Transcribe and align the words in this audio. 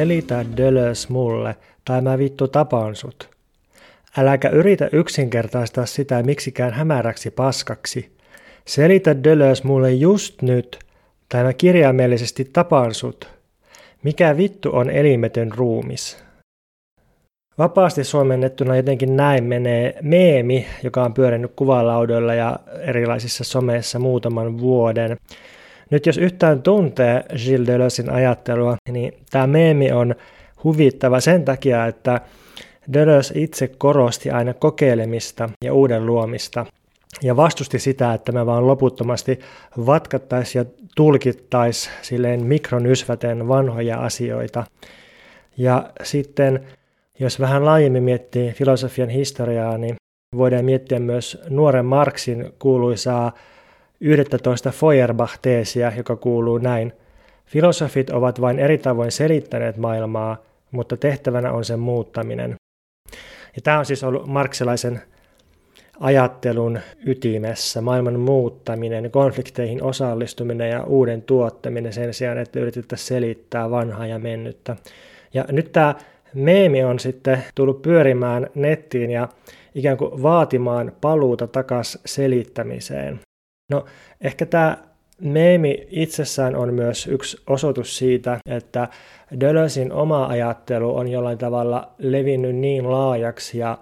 Selitä 0.00 0.44
Dölös 0.56 1.08
mulle, 1.08 1.56
tai 1.84 2.02
mä 2.02 2.18
vittu 2.18 2.48
tapaan 2.48 2.96
sut. 2.96 3.30
Äläkä 4.18 4.48
yritä 4.48 4.88
yksinkertaistaa 4.92 5.86
sitä 5.86 6.22
miksikään 6.22 6.72
hämäräksi 6.72 7.30
paskaksi. 7.30 8.16
Selitä 8.64 9.24
Dölös 9.24 9.64
mulle 9.64 9.92
just 9.92 10.42
nyt, 10.42 10.78
tai 11.28 11.44
mä 11.44 11.52
kirjaimellisesti 11.52 12.44
tapaan 12.52 12.94
sut. 12.94 13.28
Mikä 14.02 14.36
vittu 14.36 14.70
on 14.72 14.90
elimetön 14.90 15.52
ruumis? 15.52 16.18
Vapaasti 17.58 18.04
suomennettuna 18.04 18.76
jotenkin 18.76 19.16
näin 19.16 19.44
menee 19.44 19.94
meemi, 20.02 20.66
joka 20.82 21.04
on 21.04 21.14
pyörinyt 21.14 21.52
kuvalaudoilla 21.56 22.34
ja 22.34 22.58
erilaisissa 22.80 23.44
someissa 23.44 23.98
muutaman 23.98 24.58
vuoden. 24.58 25.16
Nyt 25.90 26.06
jos 26.06 26.18
yhtään 26.18 26.62
tuntee 26.62 27.24
Gilles 27.44 27.66
Deleuzein 27.66 28.10
ajattelua, 28.10 28.76
niin 28.90 29.12
tämä 29.30 29.46
meemi 29.46 29.92
on 29.92 30.14
huvittava 30.64 31.20
sen 31.20 31.44
takia, 31.44 31.86
että 31.86 32.20
Deleuze 32.92 33.34
itse 33.36 33.68
korosti 33.68 34.30
aina 34.30 34.54
kokeilemista 34.54 35.50
ja 35.64 35.74
uuden 35.74 36.06
luomista 36.06 36.66
ja 37.22 37.36
vastusti 37.36 37.78
sitä, 37.78 38.14
että 38.14 38.32
me 38.32 38.46
vaan 38.46 38.66
loputtomasti 38.66 39.40
vatkattaisiin 39.86 40.60
ja 40.60 40.70
tulkittaisiin 40.96 41.94
silleen 42.02 42.44
mikronysväten 42.44 43.48
vanhoja 43.48 43.98
asioita. 43.98 44.64
Ja 45.56 45.90
sitten 46.02 46.66
jos 47.18 47.40
vähän 47.40 47.64
laajemmin 47.64 48.02
miettii 48.02 48.52
filosofian 48.52 49.08
historiaa, 49.08 49.78
niin 49.78 49.96
voidaan 50.36 50.64
miettiä 50.64 50.98
myös 50.98 51.38
nuoren 51.48 51.86
Marxin 51.86 52.52
kuuluisaa 52.58 53.32
11 54.00 54.70
Feuerbach-teesiä, 54.70 55.92
joka 55.96 56.16
kuuluu 56.16 56.58
näin. 56.58 56.92
Filosofit 57.46 58.10
ovat 58.10 58.40
vain 58.40 58.58
eri 58.58 58.78
tavoin 58.78 59.12
selittäneet 59.12 59.76
maailmaa, 59.76 60.36
mutta 60.70 60.96
tehtävänä 60.96 61.52
on 61.52 61.64
sen 61.64 61.78
muuttaminen. 61.78 62.54
Ja 63.56 63.62
tämä 63.62 63.78
on 63.78 63.86
siis 63.86 64.04
ollut 64.04 64.26
marksilaisen 64.26 65.02
ajattelun 66.00 66.78
ytimessä, 67.06 67.80
maailman 67.80 68.20
muuttaminen, 68.20 69.10
konflikteihin 69.10 69.82
osallistuminen 69.82 70.70
ja 70.70 70.84
uuden 70.84 71.22
tuottaminen 71.22 71.92
sen 71.92 72.14
sijaan, 72.14 72.38
että 72.38 72.60
yritettäisiin 72.60 73.08
selittää 73.08 73.70
vanhaa 73.70 74.06
ja 74.06 74.18
mennyttä. 74.18 74.76
Ja 75.34 75.44
nyt 75.52 75.72
tämä 75.72 75.94
meemi 76.34 76.84
on 76.84 76.98
sitten 76.98 77.44
tullut 77.54 77.82
pyörimään 77.82 78.46
nettiin 78.54 79.10
ja 79.10 79.28
ikään 79.74 79.96
kuin 79.96 80.22
vaatimaan 80.22 80.92
paluuta 81.00 81.46
takaisin 81.46 82.00
selittämiseen. 82.06 83.20
No 83.70 83.84
ehkä 84.20 84.46
tämä 84.46 84.76
meemi 85.20 85.86
itsessään 85.90 86.56
on 86.56 86.74
myös 86.74 87.06
yksi 87.06 87.36
osoitus 87.46 87.98
siitä, 87.98 88.38
että 88.46 88.88
Dölösin 89.40 89.92
oma 89.92 90.26
ajattelu 90.26 90.96
on 90.96 91.08
jollain 91.08 91.38
tavalla 91.38 91.90
levinnyt 91.98 92.56
niin 92.56 92.90
laajaksi 92.90 93.58
ja, 93.58 93.78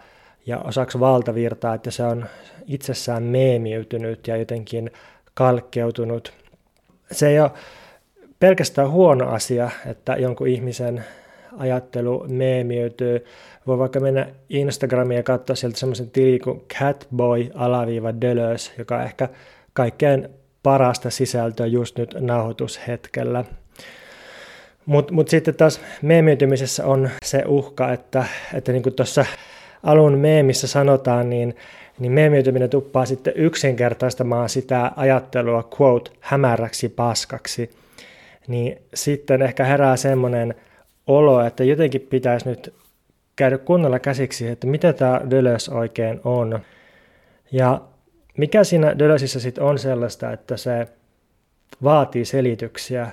ja 0.47 0.59
osaksi 0.59 1.01
valtavirtaa, 1.01 1.75
että 1.75 1.91
se 1.91 2.03
on 2.03 2.27
itsessään 2.67 3.23
meemiytynyt 3.23 4.27
ja 4.27 4.37
jotenkin 4.37 4.91
kalkkeutunut. 5.35 6.33
Se 7.13 7.29
ei 7.29 7.41
ole 7.41 7.51
pelkästään 8.41 8.91
huono 8.91 9.29
asia, 9.29 9.71
että 9.87 10.17
jonkun 10.17 10.49
ihmisen 10.49 11.05
ajattelu 11.59 12.25
meemiytyy. 12.29 13.25
Voi 13.67 13.79
vaikka 13.79 14.01
mennä 14.01 14.29
Instagramiin 14.49 15.17
ja 15.17 15.23
katsoa 15.23 15.57
sieltä 15.57 15.79
semmoisen 15.79 16.11
tili 16.11 16.39
kuin 16.39 16.61
catboy-delös, 16.75 18.73
joka 18.79 19.03
ehkä 19.03 19.29
kaikkein 19.79 20.29
parasta 20.63 21.11
sisältöä 21.11 21.67
just 21.67 21.99
nyt 21.99 22.17
nauhoitushetkellä. 22.21 23.45
Mutta 24.87 25.15
mut 25.15 25.29
sitten 25.29 25.55
taas 25.55 25.81
meemiytymisessä 26.03 26.87
on 26.87 27.11
se 27.25 27.43
uhka, 27.47 27.93
että, 27.93 28.25
että 28.55 28.73
niin 28.73 28.83
kuin 28.83 28.95
tuossa 28.95 29.25
alun 29.83 30.19
meemissä 30.19 30.67
sanotaan, 30.67 31.31
niin, 31.31 31.57
niin 31.99 32.13
meemiytyminen 32.13 32.71
tuppaa 32.71 33.07
sitten 33.07 33.33
yksinkertaistamaan 33.37 34.49
sitä 34.49 34.93
ajattelua, 34.97 35.69
quote, 35.81 36.11
hämäräksi 36.21 36.89
paskaksi. 36.89 37.71
Niin 38.49 38.83
sitten 38.95 39.43
ehkä 39.43 39.65
herää 39.65 39.97
semmoinen 39.97 40.55
olo, 41.07 41.47
että 41.47 41.65
jotenkin 41.65 42.01
pitäisi 42.01 42.49
nyt 42.49 42.75
käydä 43.37 43.59
kunnolla 43.59 43.99
käsiksi, 43.99 44.49
että 44.49 44.67
mitä 44.67 44.93
tämä 44.93 45.21
Deleuze 45.31 45.75
oikein 45.75 46.21
on. 46.25 46.61
Ja 47.53 47.81
mikä 48.39 48.65
siinä 48.65 48.99
Deleuzeissa 48.99 49.41
sitten 49.41 49.65
on 49.65 49.79
sellaista, 49.79 50.33
että 50.33 50.57
se 50.57 50.89
vaatii 51.85 52.25
selityksiä, 52.25 53.11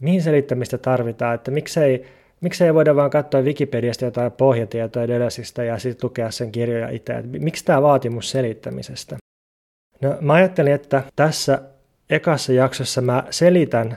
mihin 0.00 0.22
selittämistä 0.22 0.78
tarvitaan, 0.78 1.34
että 1.34 1.50
miksei, 1.50 2.06
miksei 2.40 2.74
voida 2.74 2.96
vaan 2.96 3.10
katsoa 3.10 3.40
Wikipediasta 3.40 4.04
jotain 4.04 4.32
pohjatietoja 4.32 5.08
Deleuzeista 5.08 5.64
ja 5.64 5.78
sitten 5.78 6.08
lukea 6.08 6.30
sen 6.30 6.52
kirjoja 6.52 6.88
itse. 6.88 7.22
Miksi 7.22 7.64
tämä 7.64 7.82
vaatimus 7.82 8.30
selittämisestä? 8.30 9.16
No 10.00 10.16
mä 10.20 10.32
ajattelin, 10.32 10.72
että 10.72 11.02
tässä 11.16 11.62
ekassa 12.10 12.52
jaksossa 12.52 13.00
mä 13.00 13.24
selitän 13.30 13.96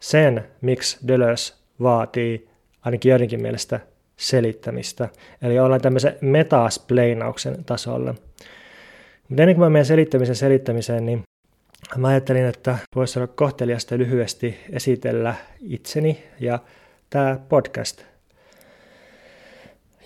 sen, 0.00 0.44
miksi 0.60 0.98
Deleuze 1.08 1.54
vaatii 1.82 2.48
ainakin 2.82 3.10
joidenkin 3.10 3.42
mielestä 3.42 3.80
selittämistä. 4.16 5.08
Eli 5.42 5.58
ollaan 5.58 5.80
tämmöisen 5.80 6.16
metasplainauksen 6.20 7.64
tasolla. 7.64 8.14
Mutta 9.28 9.42
ennen 9.42 9.56
kuin 9.56 9.64
mä 9.64 9.70
menen 9.70 9.86
selittämisen 9.86 10.36
selittämiseen, 10.36 11.06
niin 11.06 11.22
mä 11.96 12.08
ajattelin, 12.08 12.44
että 12.44 12.78
voisi 12.96 13.18
olla 13.18 13.26
kohteliasta 13.26 13.98
lyhyesti 13.98 14.58
esitellä 14.70 15.34
itseni 15.60 16.24
ja 16.40 16.58
tämä 17.10 17.38
podcast, 17.48 18.02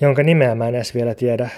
jonka 0.00 0.22
nimeä 0.22 0.54
mä 0.54 0.68
en 0.68 0.74
edes 0.74 0.94
vielä 0.94 1.14
tiedä. 1.14 1.50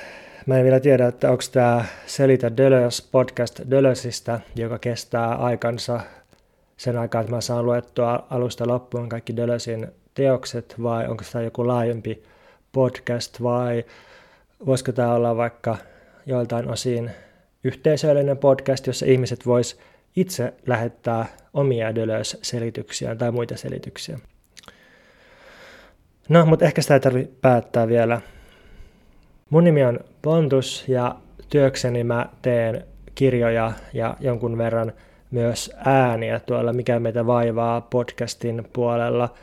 Mä 0.47 0.58
en 0.58 0.64
vielä 0.64 0.80
tiedä, 0.80 1.06
että 1.06 1.30
onko 1.30 1.42
tämä 1.52 1.84
Selitä 2.06 2.56
Deleuze 2.56 3.08
podcast 3.12 3.60
Deleuzeista, 3.70 4.41
joka 4.56 4.78
kestää 4.78 5.34
aikansa 5.34 6.00
sen 6.76 6.98
aikaa, 6.98 7.20
että 7.20 7.32
mä 7.32 7.41
saan 7.41 7.66
luettua 7.66 8.26
alusta 8.31 8.69
loppuun 8.69 9.08
kaikki 9.08 9.36
Deleuzein 9.36 9.88
teokset 10.14 10.75
vai 10.82 11.06
onko 11.06 11.25
tämä 11.32 11.44
joku 11.44 11.66
laajempi 11.66 12.22
podcast 12.72 13.42
vai 13.42 13.84
voisiko 14.66 14.92
tämä 14.92 15.14
olla 15.14 15.36
vaikka 15.36 15.78
joiltain 16.26 16.69
osin 16.69 17.10
yhteisöllinen 17.64 18.38
podcast, 18.38 18.86
jossa 18.86 19.06
ihmiset 19.06 19.47
vois 19.47 19.80
itse 20.16 20.54
lähettää 20.66 21.26
omia 21.54 21.94
Deleuze-selityksiä 21.94 23.14
tai 23.14 23.30
muita 23.30 23.56
selityksiä. 23.56 24.19
No, 26.28 26.47
mutta 26.47 26.64
ehkä 26.64 26.82
sitä 26.82 26.94
ei 26.94 27.00
tarvitse 27.00 27.32
päättää 27.41 27.88
vielä. 27.88 28.20
Mun 29.50 29.64
nimi 29.64 29.84
on 29.84 30.00
Pontus 30.22 30.84
ja 30.88 31.16
työkseni 31.48 32.04
mä 32.04 32.26
teen 32.42 32.84
kirjoja 33.14 33.72
ja 33.92 34.16
jonkun 34.20 34.58
verran 34.58 34.92
myös 35.31 35.72
ääniä 35.84 36.41
tuolla 36.41 36.72
Mikä 36.72 37.00
meitä 37.00 37.26
vaivaa 37.26 37.81
podcastin 37.81 38.69
puolella– 38.72 39.34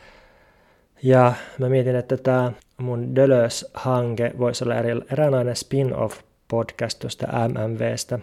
ja 1.03 1.33
mä 1.59 1.69
mietin, 1.69 1.95
että 1.95 2.17
tämä 2.17 2.51
mun 2.77 3.15
Deleuze-hanke 3.15 4.31
voisi 4.37 4.63
olla 4.63 4.75
eräänlainen 5.11 5.55
spin-off 5.55 6.19
podcast 6.51 6.99
tuosta 6.99 7.27
MMVstä. 7.47 8.19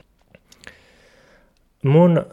Mun 1.85 2.27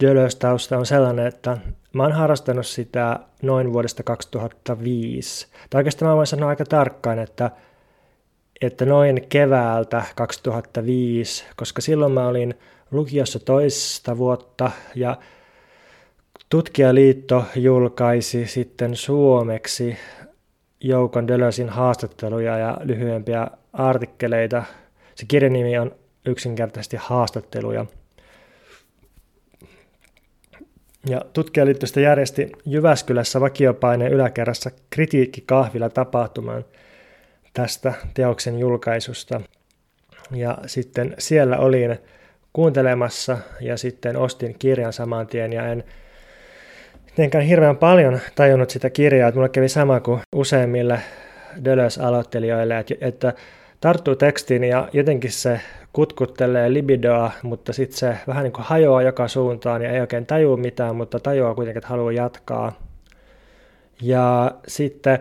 Deleuze-tausta 0.00 0.78
on 0.78 0.86
sellainen, 0.86 1.26
että 1.26 1.58
mä 1.92 2.02
oon 2.02 2.12
harrastanut 2.12 2.66
sitä 2.66 3.20
noin 3.42 3.72
vuodesta 3.72 4.02
2005. 4.02 5.46
Tai 5.70 5.78
oikeastaan 5.78 6.10
mä 6.10 6.16
voin 6.16 6.26
sanoa 6.26 6.48
aika 6.48 6.64
tarkkaan, 6.64 7.18
että, 7.18 7.50
että 8.60 8.86
noin 8.86 9.26
keväältä 9.28 10.02
2005, 10.14 11.44
koska 11.56 11.80
silloin 11.80 12.12
mä 12.12 12.26
olin 12.26 12.54
lukiossa 12.90 13.38
toista 13.38 14.18
vuotta 14.18 14.70
ja 14.94 15.16
Tutkijaliitto 16.48 17.44
julkaisi 17.56 18.46
sitten 18.46 18.96
suomeksi 18.96 19.96
joukon 20.80 21.28
Deleuzein 21.28 21.68
haastatteluja 21.68 22.58
ja 22.58 22.78
lyhyempiä 22.82 23.48
artikkeleita. 23.72 24.64
Se 25.14 25.26
kirjan 25.28 25.52
nimi 25.52 25.78
on 25.78 25.94
yksinkertaisesti 26.26 26.96
haastatteluja. 27.00 27.86
Ja 31.08 31.20
tutkijaliitto 31.32 32.00
järjesti 32.00 32.52
Jyväskylässä 32.66 33.40
vakiopaineen 33.40 34.12
yläkerrassa 34.12 34.70
kritiikkikahvilla 34.90 35.88
tapahtuman 35.88 36.64
tästä 37.52 37.92
teoksen 38.14 38.58
julkaisusta. 38.58 39.40
Ja 40.30 40.58
sitten 40.66 41.14
siellä 41.18 41.58
olin 41.58 41.98
kuuntelemassa 42.52 43.38
ja 43.60 43.76
sitten 43.76 44.16
ostin 44.16 44.56
kirjan 44.58 44.92
saman 44.92 45.26
tien 45.26 45.52
ja 45.52 45.66
en 45.66 45.84
mitenkään 47.04 47.44
hirveän 47.44 47.76
paljon 47.76 48.20
tajunnut 48.34 48.70
sitä 48.70 48.90
kirjaa, 48.90 49.28
että 49.28 49.36
mulle 49.36 49.48
kävi 49.48 49.68
sama 49.68 50.00
kuin 50.00 50.20
useimmille 50.34 51.00
Deleuze-aloittelijoille, 51.64 52.78
että, 52.78 52.94
että 53.00 53.32
tarttuu 53.82 54.16
tekstiin 54.16 54.64
ja 54.64 54.88
jotenkin 54.92 55.32
se 55.32 55.60
kutkuttelee 55.92 56.72
libidoa, 56.72 57.30
mutta 57.42 57.72
sitten 57.72 57.98
se 57.98 58.16
vähän 58.26 58.44
niin 58.44 58.52
kuin 58.52 58.64
hajoaa 58.64 59.02
joka 59.02 59.28
suuntaan 59.28 59.82
ja 59.82 59.90
ei 59.90 60.00
oikein 60.00 60.26
tajua 60.26 60.56
mitään, 60.56 60.96
mutta 60.96 61.20
tajuaa 61.20 61.54
kuitenkin, 61.54 61.78
että 61.78 61.88
haluaa 61.88 62.12
jatkaa. 62.12 62.72
Ja 64.02 64.54
sitten 64.68 65.18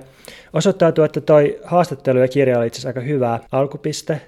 osoittautuu, 0.54 1.04
että 1.04 1.22
toi 1.22 1.60
haastattelu 1.64 2.20
ja 2.20 2.28
kirja 2.28 2.60
oli 2.60 2.68
itse 2.68 2.78
asiassa 2.78 2.90
aika 2.90 3.02
hyvä 3.02 3.40
alkupiste 3.52 4.22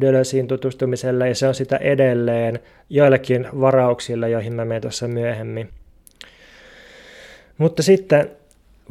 Dölösiin 0.00 0.48
tutustumiselle, 0.48 1.28
ja 1.28 1.34
se 1.34 1.48
on 1.48 1.54
sitä 1.54 1.76
edelleen 1.76 2.60
joillekin 2.90 3.48
varauksille, 3.60 4.30
joihin 4.30 4.52
mä 4.52 4.64
menen 4.64 4.82
tuossa 4.82 5.08
myöhemmin. 5.08 5.68
Mutta 7.58 7.82
sitten 7.82 8.30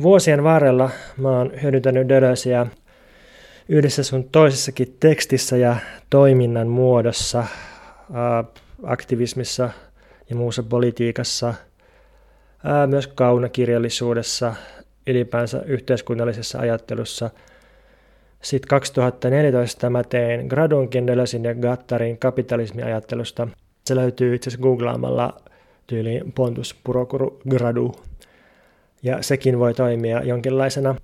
vuosien 0.02 0.44
varrella 0.44 0.90
mä 1.18 1.30
oon 1.30 1.52
hyödyntänyt 1.62 2.10
Dölösiä 2.10 2.68
yhdessä 3.69 4.04
sun 4.04 4.30
toisessakin 4.31 4.98
tekstissä 5.00 5.57
ja 5.57 5.75
toiminnan 6.10 6.68
muodossa, 6.68 7.45
aktivismissa 8.83 9.69
ja 10.30 10.36
muussa 10.36 10.63
politiikassa, 10.63 11.54
myös 12.88 13.07
kaunokirjallisuudessa, 13.07 14.56
ylipäänsä 15.07 15.62
yhteiskunnallisessa 15.66 16.60
ajattelussa. 16.60 17.30
Sitten 18.42 18.69
2014 18.69 19.89
mä 19.89 20.04
tein 20.04 20.48
gradunkin 20.48 21.07
Deleuzin 21.07 21.44
ja 21.44 21.56
Gattarin 21.56 22.18
kapitalismiajattelusta. 22.18 23.48
Se 23.86 23.95
löytyy 23.95 24.36
itse 24.36 24.50
asiassa 24.50 24.63
googlaamalla 24.63 25.42
tyyliin 25.88 26.31
Pontus 26.31 26.75
Purokuru 26.83 27.39
Gradu. 27.50 27.95
Ja 29.04 29.24
sekin 29.24 29.60
voi 29.60 29.74
toimia 29.74 30.24
jonkinlaisena 30.24 30.95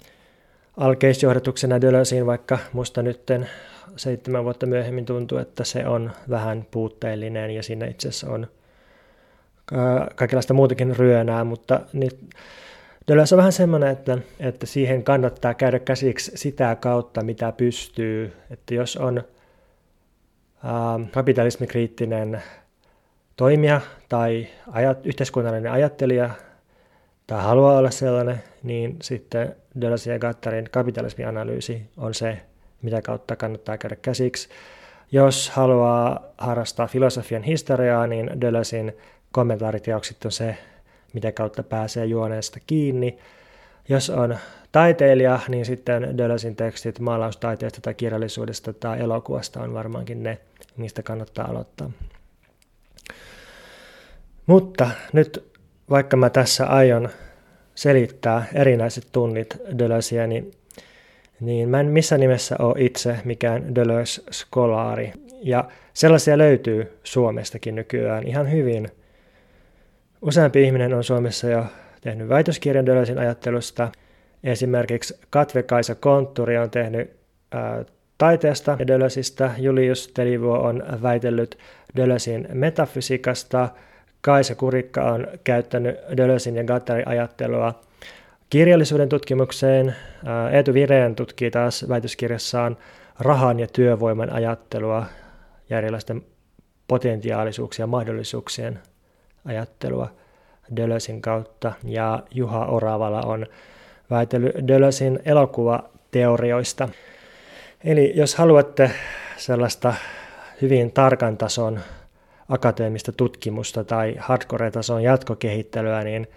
alkeisjohdatuksena 0.78 1.82
Deleuzin, 1.82 2.26
vaikka 2.26 2.58
musta 2.74 3.02
nytten 3.02 3.50
seitsemän 3.96 4.44
vuotta 4.44 4.66
myöhemmin 4.66 5.06
tuntuu, 5.06 5.38
että 5.38 5.64
se 5.64 5.88
on 5.88 6.12
vähän 6.30 6.66
puutteellinen 6.72 7.52
ja 7.52 7.64
siinä 7.64 7.86
itse 7.86 8.08
asiassa 8.08 8.32
on 8.32 8.48
kaikenlaista 10.16 10.54
muutakin 10.54 10.96
ryönää, 10.96 11.44
mutta 11.44 11.82
niin, 11.94 12.12
Deleuze 13.08 13.36
on 13.36 13.38
vähän 13.38 13.52
semmoinen, 13.52 13.90
että, 13.90 14.18
että 14.40 14.66
siihen 14.66 15.04
kannattaa 15.04 15.54
käydä 15.54 15.80
käsiksi 15.80 16.32
sitä 16.36 16.78
kautta, 16.80 17.24
mitä 17.24 17.52
pystyy. 17.52 18.34
Että 18.50 18.74
jos 18.74 18.98
on 18.98 19.24
kapitalismikriittinen 21.12 22.44
toimija 23.36 23.82
tai 24.10 24.48
ajat, 24.72 25.06
yhteiskunnallinen 25.06 25.72
ajattelija 25.72 26.30
tai 27.28 27.44
haluaa 27.44 27.78
olla 27.78 27.92
sellainen, 27.92 28.44
niin 28.66 28.98
sitten 29.02 29.56
Deleuze 29.82 30.12
ja 30.12 30.20
Gattarin 30.20 30.70
kapitalismianalyysi 30.72 31.82
on 31.98 32.14
se, 32.14 32.42
mitä 32.82 33.02
kautta 33.02 33.36
kannattaa 33.36 33.78
käydä 33.78 33.96
käsiksi. 33.96 34.50
Jos 35.12 35.50
haluaa 35.50 36.20
harrastaa 36.38 36.88
filosofian 36.88 37.44
historiaa, 37.44 38.08
niin 38.08 38.42
Deleuzein 38.42 38.94
kommentaariteokset 39.32 40.26
on 40.26 40.32
se, 40.32 40.58
mitä 41.14 41.32
kautta 41.32 41.64
pääsee 41.64 42.06
juoneesta 42.06 42.60
kiinni. 42.68 43.18
Jos 43.90 44.10
on 44.10 44.38
taiteilija, 44.72 45.40
niin 45.48 45.66
sitten 45.66 46.18
Deleuzein 46.18 46.56
tekstit 46.56 47.00
maalaustaiteesta 47.00 47.82
tai 47.82 47.94
kirjallisuudesta 47.94 48.74
tai 48.74 49.00
elokuvasta 49.00 49.62
on 49.62 49.74
varmaankin 49.74 50.24
ne, 50.24 50.38
mistä 50.78 51.04
kannattaa 51.04 51.50
aloittaa. 51.50 51.92
Mutta 54.46 54.92
nyt 55.14 55.56
vaikka 55.90 56.18
mä 56.18 56.30
tässä 56.30 56.68
aion 56.68 57.10
selittää 57.76 58.46
erinäiset 58.54 59.08
tunnit 59.12 59.58
Deleuzea, 59.78 60.28
niin, 60.28 60.52
niin 61.40 61.70
mä 61.70 61.80
en 61.80 61.88
missään 61.88 62.22
nimessä 62.22 62.56
ole 62.60 62.76
itse 62.78 63.18
mikään 63.26 63.76
Deleuze-skolaari. 63.76 65.12
Ja 65.42 65.66
sellaisia 65.94 66.38
löytyy 66.38 67.00
Suomestakin 67.04 67.76
nykyään 67.76 68.28
ihan 68.28 68.52
hyvin– 68.52 68.88
Useampi 70.26 70.64
ihminen 70.64 70.94
on 70.94 71.04
Suomessa 71.04 71.50
jo 71.50 71.66
tehnyt 72.02 72.30
väitöskirjan 72.30 72.86
Dölösin 72.86 73.18
ajattelusta. 73.18 73.92
Esimerkiksi 74.44 75.20
Katve-Kaisa 75.30 75.96
Kontturi 75.96 76.58
on 76.58 76.70
tehnyt 76.70 77.12
ää, 77.52 77.86
taiteesta 78.18 78.78
ja 78.80 78.88
Dölösistä. 78.88 79.52
Julius 79.58 80.08
Telivuo 80.08 80.58
on 80.58 80.84
väitellyt 81.02 81.58
Dölösin 81.96 82.48
metafysiikasta. 82.54 83.70
Kaisa 84.26 84.56
Kurikka 84.56 85.02
on 85.02 85.28
käyttänyt 85.44 85.96
Dölösin 86.18 86.56
ja 86.56 86.64
Gattarin 86.64 87.08
ajattelua 87.08 87.80
kirjallisuuden 88.50 89.10
tutkimukseen. 89.10 89.96
Eetu 90.52 90.74
Vireen 90.74 91.16
tutkii 91.16 91.52
taas 91.52 91.86
väitöskirjassaan 91.90 92.78
rahan 93.20 93.60
ja 93.60 93.68
työvoiman 93.68 94.34
ajattelua 94.34 95.06
ja 95.70 95.78
erilaisten 95.78 96.22
potentiaalisuuksien 96.88 97.84
ja 97.84 97.88
mahdollisuuksien 97.88 98.80
ajattelua 99.46 100.12
Dölösin 100.76 101.22
kautta 101.22 101.74
ja 101.84 102.24
Juha 102.32 102.66
Oravala 102.66 103.22
on 103.22 103.46
väitellyt 104.10 104.56
Dölösin 104.68 105.20
elokuvateorioista. 105.26 106.90
Eli 107.84 108.12
jos 108.16 108.36
haluatte 108.36 108.92
sellaista 109.38 109.94
hyvin 110.62 110.92
tarkan 110.92 111.38
tason 111.38 111.80
akateemista 112.50 113.12
tutkimusta 113.12 113.84
tai 113.84 114.16
hardcore-tason 114.20 115.04
jatkokehittelyä, 115.04 116.04
niin 116.04 116.28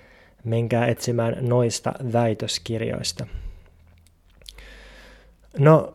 menkää 0.44 0.87
etsimään 0.87 1.37
noista 1.40 1.93
väitöskirjoista. 2.12 3.26
No, 5.58 5.94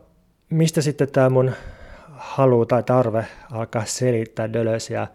mistä 0.50 0.82
sitten 0.82 1.08
tämä 1.08 1.30
mun 1.30 1.52
halu 2.10 2.66
tai 2.66 2.82
tarve 2.82 3.26
alkaa 3.50 3.84
selittää 3.84 4.52
Dölösiä 4.52 5.06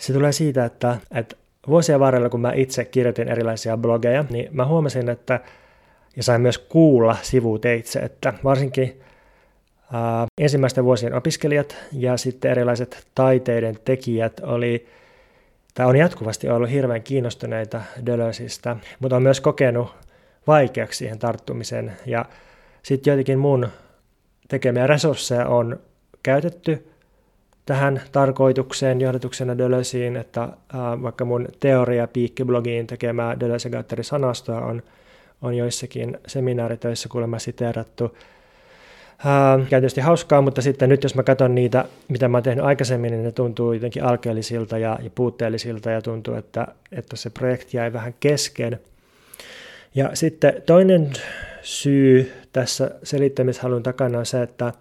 se 0.00 0.12
tulee 0.12 0.32
siitä, 0.32 0.64
että, 0.64 0.96
että 1.14 1.36
vuosien 1.68 2.00
varrella, 2.00 2.28
kun 2.28 2.40
mä 2.40 2.52
itse 2.52 2.84
kirjoitin 2.84 3.28
erilaisia 3.28 3.76
blogeja, 3.76 4.24
niin 4.30 4.48
mä 4.52 4.66
huomasin, 4.66 5.08
että 5.08 5.40
ja 6.16 6.22
sain 6.22 6.40
myös 6.40 6.58
kuulla 6.58 7.16
sivuteitse, 7.22 7.98
että 7.98 8.32
varsinkin 8.44 9.00
ensimmäisten 10.40 10.84
vuosien 10.84 11.14
opiskelijat 11.14 11.76
ja 11.92 12.16
sitten 12.16 12.50
erilaiset 12.50 13.06
taiteiden 13.14 13.78
tekijät 13.84 14.40
oli 14.40 14.86
tai 15.74 15.86
on 15.86 15.96
jatkuvasti 15.96 16.48
ollut 16.48 16.70
hirveän 16.70 17.02
kiinnostuneita 17.02 17.82
Dölösistä, 18.06 18.76
mutta 18.98 19.16
on 19.16 19.22
myös 19.22 19.40
kokenut 19.40 19.94
vaikeaksi 20.46 20.98
siihen 20.98 21.18
tarttumisen. 21.18 21.92
Ja 22.06 22.24
sitten 22.82 23.10
joitakin 23.10 23.38
mun 23.38 23.68
tekemiä 24.48 24.86
resursseja 24.86 25.46
on 25.46 25.80
käytetty 26.22 26.86
tähän 27.66 28.02
tarkoitukseen 28.12 29.00
johdatuksena 29.00 29.58
Dölösiin, 29.58 30.16
että 30.16 30.48
vaikka 31.02 31.24
mun 31.24 31.48
teoria 31.60 32.08
piikkiblogiin 32.08 32.86
tekemää 32.86 33.36
Gattari 33.70 34.04
sanastoa 34.04 34.60
on, 34.60 34.82
on 35.42 35.54
joissakin 35.54 36.18
seminaaritöissä 36.26 37.08
kuulemma 37.08 37.38
siteerattu. 37.38 38.16
Ää, 39.24 39.58
tietysti 39.68 40.00
hauskaa, 40.00 40.42
mutta 40.42 40.62
sitten 40.62 40.88
nyt 40.88 41.02
jos 41.02 41.14
mä 41.14 41.22
katson 41.22 41.54
niitä, 41.54 41.84
mitä 42.08 42.28
mä 42.28 42.36
oon 42.36 42.42
tehnyt 42.42 42.64
aikaisemmin, 42.64 43.10
niin 43.10 43.24
ne 43.24 43.32
tuntuu 43.32 43.72
jotenkin 43.72 44.04
alkeellisilta 44.04 44.78
ja, 44.78 44.98
ja 45.02 45.10
puutteellisilta 45.14 45.90
ja 45.90 46.02
tuntuu, 46.02 46.34
että, 46.34 46.66
että 46.92 47.16
se 47.16 47.30
projekti 47.30 47.76
jäi 47.76 47.92
vähän 47.92 48.14
kesken. 48.20 48.80
Ja 49.94 50.10
sitten 50.14 50.62
toinen 50.66 51.12
syy 51.62 52.32
tässä 52.52 52.90
selittämishalun 53.02 53.82
takana 53.82 54.18
on 54.18 54.26
se, 54.26 54.42
että 54.42 54.72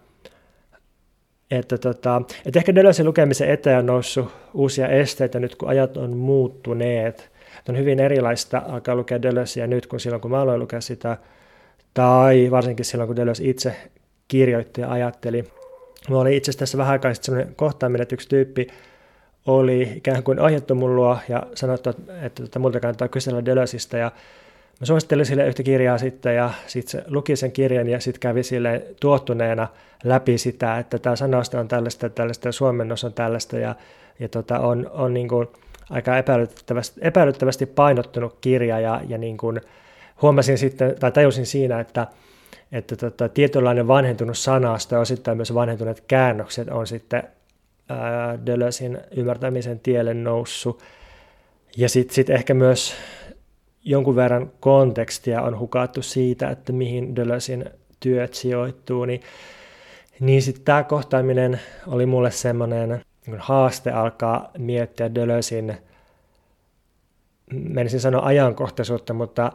että, 1.51 1.77
tota, 1.77 2.22
että 2.46 2.60
ehkä 2.60 2.75
Deleuzen 2.75 3.05
lukemisen 3.05 3.50
eteen 3.50 3.79
on 3.79 3.86
noussut 3.86 4.31
uusia 4.53 4.88
esteitä 4.88 5.39
nyt, 5.39 5.55
kun 5.55 5.69
ajat 5.69 5.98
on 5.98 6.17
muuttuneet. 6.17 7.31
Että 7.60 7.72
on 7.72 7.77
hyvin 7.77 8.00
erilaista 8.00 8.62
alkaa 8.67 8.96
lukea 8.96 9.22
Deleuzea 9.22 9.67
nyt 9.67 9.88
kuin 9.88 10.00
silloin, 10.00 10.22
kun 10.22 10.31
mä 10.31 10.41
aloin 10.41 10.60
lukea 10.60 10.81
sitä, 10.81 11.17
tai 11.93 12.48
varsinkin 12.51 12.86
silloin, 12.86 13.08
kun 13.08 13.15
Deleuze 13.15 13.43
itse 13.43 13.75
kirjoitti 14.29 14.81
ja 14.81 14.91
ajatteli. 14.91 15.43
Mä 16.09 16.17
olin 16.17 16.33
itse 16.33 16.51
asiassa 16.51 16.59
tässä 16.59 16.77
vähän 16.77 16.91
aikaa 16.91 17.13
sellainen 17.13 17.55
kohtaaminen, 17.55 18.01
että 18.01 18.15
yksi 18.15 18.29
tyyppi 18.29 18.67
oli 19.45 19.81
ikään 19.95 20.24
kuin 20.24 20.39
ohjattu 20.39 20.75
mun 20.75 20.95
luo 20.95 21.17
ja 21.29 21.43
sanottu, 21.55 21.89
että, 21.89 22.25
että, 22.25 22.43
että 22.43 22.59
multa 22.59 22.79
kannattaa 22.79 23.07
kysellä 23.07 23.45
Deleuzesta 23.45 23.98
ja 23.98 24.12
Mä 24.79 24.86
suosittelin 24.86 25.25
sille 25.25 25.48
yhtä 25.48 25.63
kirjaa 25.63 25.98
sitten 25.98 26.36
ja 26.36 26.51
sitten 26.67 26.91
se 26.91 27.03
luki 27.07 27.36
sen 27.36 27.51
kirjan 27.51 27.88
ja 27.89 28.00
sitten 28.00 28.19
kävi 28.19 28.43
sille 28.43 28.86
tuottuneena 29.00 29.67
läpi 30.03 30.38
sitä, 30.38 30.77
että 30.77 31.00
tämä 31.00 31.15
sanausta 31.15 31.59
on 31.59 31.67
tällaista, 31.67 32.09
tällaista 32.09 32.48
ja 32.48 32.51
suomennos 32.51 33.03
on 33.03 33.13
tällaista 33.13 33.59
ja, 33.59 33.75
ja 34.19 34.29
tota, 34.29 34.59
on, 34.59 34.89
on 34.93 35.13
niin 35.13 35.27
kuin 35.27 35.48
aika 35.89 36.17
epäilyttävästi, 36.17 37.00
epäilyttävästi 37.03 37.65
painottunut 37.65 38.38
kirja 38.41 38.79
ja, 38.79 39.01
ja 39.07 39.17
niin 39.17 39.38
kuin 39.38 39.62
huomasin 40.21 40.57
sitten, 40.57 40.95
tai 41.00 41.12
tajusin 41.12 41.45
siinä, 41.45 41.79
että, 41.79 42.07
että 42.71 42.95
tota, 42.95 43.29
tietynlainen 43.29 43.88
vanhentunut 43.88 44.38
sanasta 44.38 44.95
ja 44.95 45.01
osittain 45.01 45.38
myös 45.38 45.53
vanhentuneet 45.53 46.03
käännökset 46.07 46.67
on 46.67 46.88
sitten 46.88 47.23
Deleuzein 48.45 48.99
ymmärtämisen 49.11 49.79
tielle 49.79 50.13
noussut. 50.13 50.83
Ja 51.77 51.89
sitten 51.89 52.15
sit 52.15 52.29
ehkä 52.29 52.53
myös 52.53 52.93
jonkun 53.83 54.15
verran 54.15 54.51
kontekstia 54.59 55.41
on 55.41 55.59
hukattu 55.59 56.01
siitä, 56.01 56.49
että 56.49 56.73
mihin 56.73 57.15
Deleuzein 57.15 57.65
työt 57.99 58.33
sijoittuu, 58.33 59.05
niin, 59.05 59.21
niin 60.19 60.41
sitten 60.41 60.65
tämä 60.65 60.83
kohtaaminen 60.83 61.59
oli 61.88 62.05
mulle 62.05 62.31
semmoinen 62.31 63.01
niin 63.25 63.39
haaste 63.39 63.91
alkaa 63.91 64.51
miettiä 64.57 65.15
Deleuzein, 65.15 65.77
menisin 67.51 67.99
sanoa 67.99 68.25
ajankohtaisuutta, 68.25 69.13
mutta, 69.13 69.51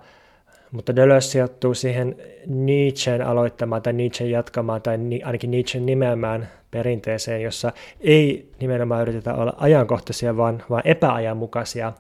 mutta 0.75 0.97
Deleuze 0.97 1.29
sijoittuu 1.29 1.75
siihen 1.75 2.17
Nietzschen 2.47 3.23
aloittamaan 3.23 3.83
tai 3.83 3.93
Nietzschen 3.93 4.31
jatkamaan 4.31 4.83
tai 4.83 4.99
ainakin 5.25 5.51
Nietzschen 5.51 5.87
nimeämään 5.87 6.49
perinteeseen, 6.71 7.43
jossa 7.43 7.73
ei 8.01 8.51
nimenomaan 8.61 9.03
yritetä 9.03 9.35
olla 9.35 9.55
ajankohtaisia, 9.57 10.37
vaan, 10.37 10.63
vaan 10.71 10.83
epäajanmukaisia. 10.85 11.93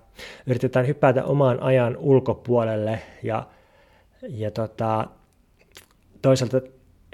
Yritetään 0.46 0.86
hypätä 0.86 1.24
oman 1.24 1.60
ajan 1.62 1.96
ulkopuolelle 1.96 2.98
ja, 3.22 3.46
ja 4.28 4.50
tota, 4.50 5.06
toisaalta 6.22 6.60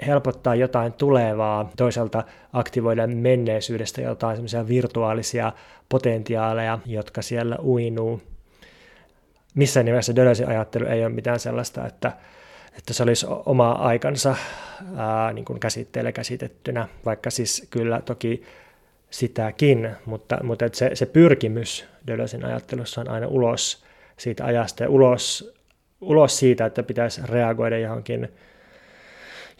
helpottaa 0.07 0.55
jotain 0.55 0.93
tulevaa, 0.93 1.71
toisaalta 1.77 2.23
aktivoida 2.53 3.07
menneisyydestä 3.07 4.01
jotain 4.01 4.35
semmoisia 4.35 4.67
virtuaalisia 4.67 5.51
potentiaaleja, 5.89 6.79
jotka 6.85 7.21
siellä 7.21 7.57
uinuu. 7.63 8.21
Missään 9.55 9.85
nimessä 9.85 10.15
Dölösin 10.15 10.47
ajattelu 10.47 10.85
ei 10.85 11.01
ole 11.01 11.09
mitään 11.09 11.39
sellaista, 11.39 11.87
että, 11.87 12.11
että 12.77 12.93
se 12.93 13.03
olisi 13.03 13.25
oma 13.45 13.71
aikansa 13.71 14.35
ää, 14.95 15.33
niin 15.33 15.45
kuin 15.45 15.59
käsitteellä 15.59 16.11
käsitettynä, 16.11 16.87
vaikka 17.05 17.29
siis 17.29 17.67
kyllä 17.69 18.01
toki 18.01 18.43
sitäkin, 19.09 19.91
mutta, 20.05 20.43
mutta 20.43 20.65
että 20.65 20.77
se, 20.77 20.91
se 20.93 21.05
pyrkimys 21.05 21.85
Dölösin 22.07 22.45
ajattelussa 22.45 23.01
on 23.01 23.09
aina 23.09 23.27
ulos 23.27 23.83
siitä 24.17 24.45
ajasta 24.45 24.83
ja 24.83 24.89
ulos, 24.89 25.53
ulos 26.01 26.39
siitä, 26.39 26.65
että 26.65 26.83
pitäisi 26.83 27.21
reagoida 27.25 27.77
johonkin 27.77 28.29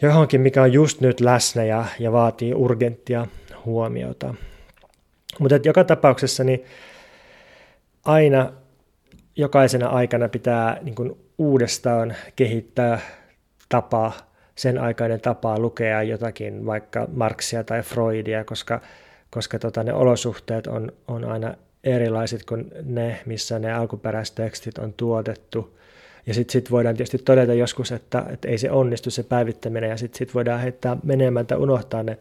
johonkin, 0.02 0.40
mikä 0.40 0.62
on 0.62 0.72
just 0.72 1.00
nyt 1.00 1.20
läsnä 1.20 1.64
ja, 1.64 1.84
ja 1.98 2.12
vaatii 2.12 2.54
urgenttia 2.54 3.26
huomiota. 3.64 4.34
Mutta 5.38 5.58
joka 5.64 5.84
tapauksessa 5.84 6.44
niin 6.44 6.64
aina 8.04 8.52
jokaisena 9.36 9.88
aikana 9.88 10.28
pitää 10.28 10.78
niin 10.82 10.94
kuin 10.94 11.16
uudestaan 11.38 12.14
kehittää 12.36 13.00
tapa, 13.68 14.12
sen 14.54 14.78
aikainen 14.78 15.20
tapa 15.20 15.58
lukea 15.58 16.02
jotakin, 16.02 16.66
vaikka 16.66 17.08
Marksia 17.12 17.64
tai 17.64 17.82
Freudia, 17.82 18.44
koska, 18.44 18.80
koska 19.30 19.58
tota, 19.58 19.84
ne 19.84 19.92
olosuhteet 19.92 20.66
on, 20.66 20.92
on 21.08 21.24
aina 21.24 21.54
erilaiset 21.84 22.44
kuin 22.44 22.70
ne, 22.82 23.20
missä 23.26 23.58
ne 23.58 23.72
alkuperäistekstit 23.72 24.78
on 24.78 24.92
tuotettu. 24.92 25.78
Ja 26.26 26.34
sitten 26.34 26.52
sit 26.52 26.70
voidaan 26.70 26.96
tietysti 26.96 27.18
todeta 27.18 27.54
joskus, 27.54 27.92
että, 27.92 28.24
että 28.30 28.48
ei 28.48 28.58
se 28.58 28.70
onnistu 28.70 29.10
se 29.10 29.22
päivittäminen 29.22 29.90
ja 29.90 29.96
sitten 29.96 30.18
sit 30.18 30.34
voidaan 30.34 30.60
heittää 30.60 30.96
menemään 31.02 31.46
tai 31.46 31.58
unohtaa 31.58 32.02
ne, 32.02 32.18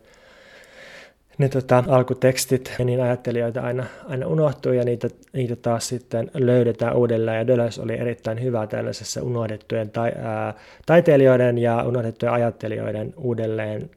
ne 1.41 1.49
tota, 1.49 1.83
alkutekstit 1.87 2.71
ja 2.79 2.85
niin 2.85 3.01
ajattelijoita 3.01 3.61
aina, 3.61 3.85
aina 4.07 4.27
unohtuu 4.27 4.71
ja 4.71 4.83
niitä, 4.83 5.07
niitä 5.33 5.55
taas 5.55 5.87
sitten 5.87 6.31
löydetään 6.33 6.95
uudelleen 6.95 7.37
ja 7.37 7.47
Deleuze 7.47 7.81
oli 7.81 7.97
erittäin 7.97 8.43
hyvä 8.43 8.67
tällaisessa 8.67 9.23
unohdettujen 9.23 9.89
tai, 9.89 10.11
ää, 10.21 10.53
taiteilijoiden 10.85 11.57
ja 11.57 11.83
unohdettujen 11.83 12.33
ajattelijoiden 12.33 13.13
uudelleen 13.17 13.89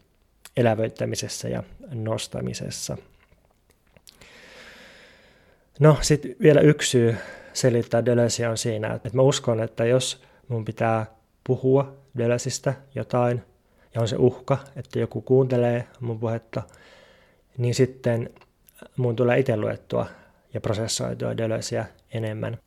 elävöittämisessä 0.57 1.49
ja 1.49 1.63
nostamisessa. 1.95 2.97
No 5.81 5.97
sitten 6.01 6.37
vielä 6.43 6.61
yksi 6.61 6.91
syy 6.91 7.17
selittää 7.53 8.05
Deleuze 8.05 8.49
on 8.49 8.59
siinä, 8.59 8.95
että 8.95 9.11
mä 9.13 9.23
uskon, 9.23 9.61
että 9.61 9.85
jos 9.85 10.23
mun 10.49 10.65
pitää 10.65 11.07
puhua 11.47 11.97
Deleuzeista 12.19 12.75
jotain, 12.95 13.43
ja 13.95 14.01
on 14.01 14.09
se 14.09 14.17
uhka, 14.17 14.59
että 14.77 14.99
joku 14.99 15.21
kuuntelee 15.21 15.85
mun 16.01 16.21
puhetta, 16.21 16.63
niin 17.59 17.75
sitten 17.75 18.31
mun 18.97 19.17
tulee 19.17 19.39
itse 19.39 19.57
luettua 19.57 20.07
ja 20.55 20.61
prosessoitua 20.61 21.37
Deleuzea 21.37 21.85
enemmän. 22.13 22.59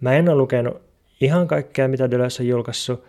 Mä 0.00 0.14
en 0.14 0.28
ole 0.28 0.36
lukenut 0.36 0.82
ihan 1.20 1.48
kaikkea, 1.48 1.88
mitä 1.88 2.10
Deleuze 2.10 2.42
on 2.42 2.48
julkaissut. 2.48 3.04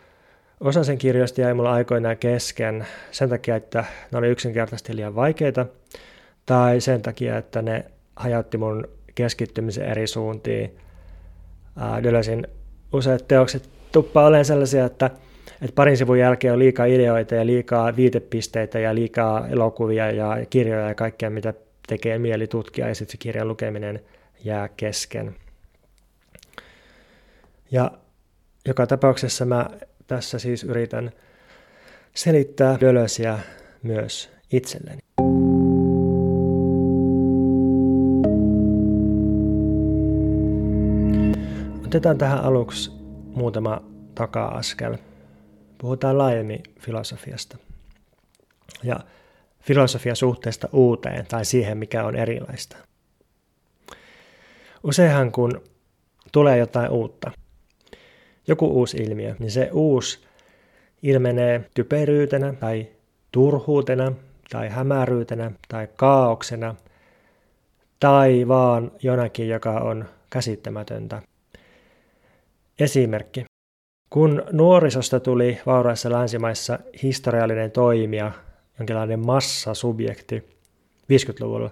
Osa 0.59 0.83
sen 0.83 0.97
kirjoista 0.97 1.41
jäi 1.41 1.53
mulla 1.53 1.71
aikoinaan 1.73 2.17
kesken 2.17 2.87
sen 3.11 3.29
takia, 3.29 3.55
että 3.55 3.85
ne 4.11 4.17
oli 4.17 4.27
yksinkertaisesti 4.27 4.95
liian 4.95 5.15
vaikeita, 5.15 5.65
tai 6.45 6.81
sen 6.81 7.01
takia, 7.01 7.37
että 7.37 7.61
ne 7.61 7.85
hajautti 8.15 8.57
mun 8.57 8.87
keskittymisen 9.15 9.85
eri 9.85 10.07
suuntiin. 10.07 10.77
Dölösin 12.03 12.47
useat 12.93 13.27
teokset 13.27 13.69
tuppaa 13.91 14.25
olemaan 14.25 14.45
sellaisia, 14.45 14.85
että, 14.85 15.09
että 15.61 15.75
parin 15.75 15.97
sivun 15.97 16.19
jälkeen 16.19 16.53
on 16.53 16.59
liikaa 16.59 16.85
ideoita 16.85 17.35
ja 17.35 17.45
liikaa 17.45 17.95
viitepisteitä 17.95 18.79
ja 18.79 18.95
liikaa 18.95 19.47
elokuvia 19.47 20.11
ja 20.11 20.37
kirjoja 20.49 20.87
ja 20.87 20.95
kaikkea, 20.95 21.29
mitä 21.29 21.53
tekee 21.87 22.19
mieli 22.19 22.47
tutkia 22.47 22.87
ja 22.87 22.95
sitten 22.95 23.11
se 23.11 23.17
kirjan 23.17 23.47
lukeminen 23.47 23.99
jää 24.43 24.69
kesken. 24.77 25.35
Ja 27.71 27.91
joka 28.67 28.87
tapauksessa 28.87 29.45
mä 29.45 29.69
tässä 30.07 30.39
siis 30.39 30.63
yritän 30.63 31.11
selittää 32.13 32.77
Dölösiä 32.81 33.39
myös 33.83 34.31
itselleni. 34.51 34.99
Otetaan 41.85 42.17
tähän 42.17 42.43
aluksi 42.43 42.91
muutama 43.25 43.83
taka-askel. 44.15 44.97
Puhutaan 45.81 46.17
laajemmin 46.17 46.63
filosofiasta. 46.79 47.57
Ja 48.83 48.99
filosofian 49.61 50.15
suhteesta 50.15 50.69
uuteen 50.73 51.25
tai 51.25 51.45
siihen, 51.45 51.77
mikä 51.77 52.03
on 52.03 52.15
erilaista. 52.15 52.77
Useinhan 54.83 55.31
kun 55.31 55.61
tulee 56.31 56.57
jotain 56.57 56.91
uutta, 56.91 57.31
joku 58.47 58.67
uusi 58.67 58.97
ilmiö, 58.97 59.35
niin 59.39 59.51
se 59.51 59.69
uusi 59.73 60.19
ilmenee 61.03 61.69
typeryytenä 61.73 62.53
tai 62.53 62.87
turhuutena 63.31 64.11
tai 64.49 64.69
hämäryytenä 64.69 65.51
tai 65.67 65.87
kaauksena 65.95 66.75
tai 67.99 68.47
vaan 68.47 68.91
jonakin, 69.03 69.49
joka 69.49 69.71
on 69.71 70.05
käsittämätöntä 70.29 71.21
Esimerkki. 72.79 73.50
Kun 74.11 74.43
nuorisosta 74.51 75.19
tuli 75.19 75.59
vauraissa 75.65 76.11
länsimaissa 76.11 76.79
historiallinen 77.03 77.71
toimija, 77.71 78.31
jonkinlainen 78.79 79.25
massasubjekti 79.25 80.43
50-luvulla, 81.13 81.71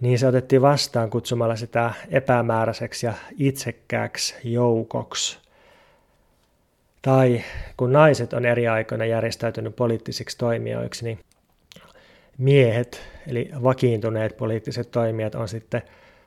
niin 0.00 0.18
se 0.18 0.26
otettiin 0.26 0.62
vastaan 0.62 1.10
kutsumalla 1.10 1.56
sitä 1.56 1.92
epämääräiseksi 2.10 3.06
ja 3.06 3.12
itsekkääksi 3.38 4.34
joukoksi. 4.44 5.38
Tai 7.02 7.42
kun 7.76 7.92
naiset 7.92 8.32
on 8.32 8.44
eri 8.44 8.68
aikoina 8.68 9.04
järjestäytynyt 9.04 9.76
poliittisiksi 9.76 10.38
toimijoiksi, 10.38 11.04
niin 11.04 11.18
miehet, 12.38 13.02
eli 13.26 13.50
vakiintuneet 13.62 14.36
poliittiset 14.36 14.90
toimijat, 14.90 15.34
on 15.34 15.48
sitten 15.48 15.82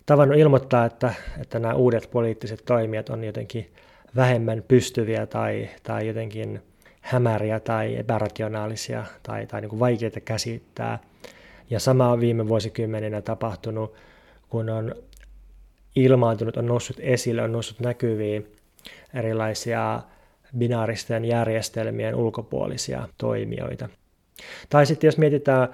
tavannut 0.06 0.38
ilmoittaa, 0.38 0.86
että, 0.86 1.14
että 1.42 1.60
nämä 1.60 1.74
uudet 1.74 2.10
poliittiset 2.12 2.62
toimijat 2.66 3.10
on 3.10 3.24
jotenkin 3.24 3.72
vähemmän 4.16 4.64
pystyviä 4.68 5.26
tai, 5.26 5.70
tai 5.84 6.08
jotenkin 6.08 6.62
hämäriä 7.02 7.60
tai 7.60 7.96
epärationaalisia 7.96 9.06
tai, 9.24 9.48
tai 9.48 9.62
niin 9.62 9.70
kuin 9.70 9.80
vaikeita 9.80 10.20
käsittää. 10.20 11.00
Ja 11.70 11.80
sama 11.80 12.12
on 12.12 12.20
viime 12.20 12.48
vuosikymmeninä 12.48 13.22
tapahtunut, 13.22 13.96
kun 14.50 14.70
on 14.70 14.96
ilmaantunut, 15.96 16.58
on 16.58 16.66
noussut 16.66 16.98
esille, 17.00 17.42
on 17.42 17.52
noussut 17.52 17.80
näkyviin 17.80 18.48
erilaisia 19.14 20.02
binaaristen 20.58 21.26
järjestelmien 21.26 22.16
ulkopuolisia 22.16 23.08
toimijoita. 23.18 23.90
Tai 24.70 24.86
sitten 24.86 25.08
jos 25.08 25.18
mietitään 25.18 25.68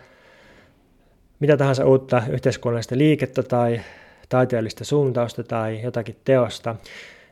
mitä 1.40 1.58
tahansa 1.58 1.86
uutta 1.86 2.24
yhteiskunnallista 2.30 2.98
liikettä 2.98 3.44
tai 3.44 3.82
taiteellista 4.30 4.86
suuntausta 4.86 5.44
tai 5.44 5.82
jotakin 5.84 6.16
teosta, 6.24 6.76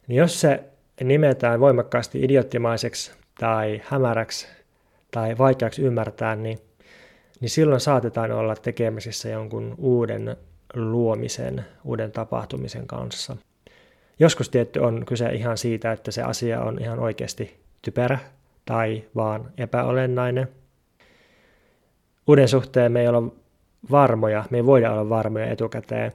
niin 0.07 0.17
jos 0.17 0.41
se 0.41 0.63
nimetään 1.01 1.59
voimakkaasti 1.59 2.23
idiottimaiseksi 2.23 3.11
tai 3.39 3.81
hämäräksi 3.85 4.47
tai 5.11 5.37
vaikeaksi 5.37 5.81
ymmärtää, 5.81 6.35
niin, 6.35 6.59
niin 7.39 7.49
silloin 7.49 7.81
saatetaan 7.81 8.31
olla 8.31 8.55
tekemisissä 8.55 9.29
jonkun 9.29 9.75
uuden 9.77 10.37
luomisen, 10.73 11.65
uuden 11.83 12.11
tapahtumisen 12.11 12.87
kanssa. 12.87 13.37
Joskus 14.19 14.49
tietty 14.49 14.79
on 14.79 15.05
kyse 15.05 15.29
ihan 15.29 15.57
siitä, 15.57 15.91
että 15.91 16.11
se 16.11 16.21
asia 16.21 16.61
on 16.61 16.81
ihan 16.81 16.99
oikeasti 16.99 17.59
typerä 17.81 18.19
tai 18.65 19.03
vaan 19.15 19.51
epäolennainen. 19.57 20.47
Uuden 22.27 22.47
suhteen 22.47 22.91
me 22.91 23.01
ei 23.01 23.07
ole 23.07 23.31
varmoja, 23.91 24.43
me 24.49 24.57
ei 24.57 24.65
voida 24.65 24.91
olla 24.91 25.09
varmoja 25.09 25.45
etukäteen, 25.45 26.11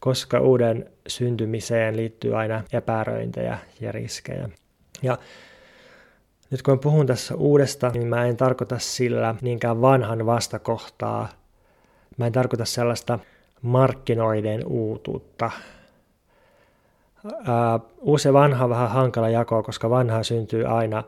koska 0.00 0.40
uuden 0.40 0.90
syntymiseen 1.06 1.96
liittyy 1.96 2.36
aina 2.36 2.62
epäröintejä 2.72 3.58
ja 3.80 3.92
riskejä. 3.92 4.48
Ja 5.02 5.18
nyt 6.50 6.62
kun 6.62 6.78
puhun 6.78 7.06
tässä 7.06 7.34
uudesta, 7.34 7.88
niin 7.88 8.06
mä 8.06 8.24
en 8.24 8.36
tarkoita 8.36 8.78
sillä 8.78 9.34
niinkään 9.40 9.80
vanhan 9.80 10.26
vastakohtaa. 10.26 11.28
Mä 12.16 12.26
en 12.26 12.32
tarkoita 12.32 12.64
sellaista 12.64 13.18
markkinoiden 13.62 14.66
uutuutta, 14.66 15.50
ää, 17.46 17.80
uusi 18.00 18.28
ja 18.28 18.32
vanha 18.32 18.64
on 18.64 18.70
vähän 18.70 18.90
hankala 18.90 19.28
jakoa, 19.28 19.62
koska 19.62 19.90
vanha 19.90 20.22
syntyy 20.22 20.64
aina 20.64 21.04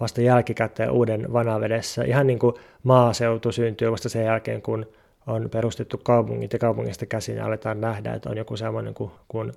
vasta 0.00 0.20
jälkikäteen 0.20 0.90
uuden 0.90 1.32
vanavedessä. 1.32 2.04
Ihan 2.04 2.26
niin 2.26 2.38
kuin 2.38 2.54
maaseutu 2.82 3.52
syntyy 3.52 3.90
vasta 3.92 4.08
sen 4.08 4.24
jälkeen, 4.24 4.62
kun 4.62 4.86
on 5.30 5.50
perustettu 5.50 5.98
kaupungit 5.98 6.52
ja 6.52 6.58
kaupungista 6.58 7.06
käsin 7.06 7.42
aletaan 7.42 7.80
nähdä, 7.80 8.14
että 8.14 8.30
on 8.30 8.36
joku 8.36 8.56
sellainen 8.56 8.94
kuin, 8.94 9.10
kuin 9.28 9.52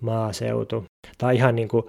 maaseutu. 0.00 0.84
Tai 1.18 1.36
ihan 1.36 1.56
niin 1.56 1.68
kuin 1.68 1.86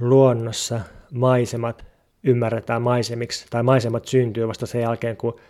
luonnossa 0.00 0.80
maisemat 1.12 1.84
ymmärretään 2.24 2.82
maisemiksi, 2.82 3.46
tai 3.50 3.62
maisemat 3.62 4.04
syntyy 4.08 4.48
vasta 4.48 4.66
sen 4.66 4.80
jälkeen, 4.80 5.16
kun 5.16 5.40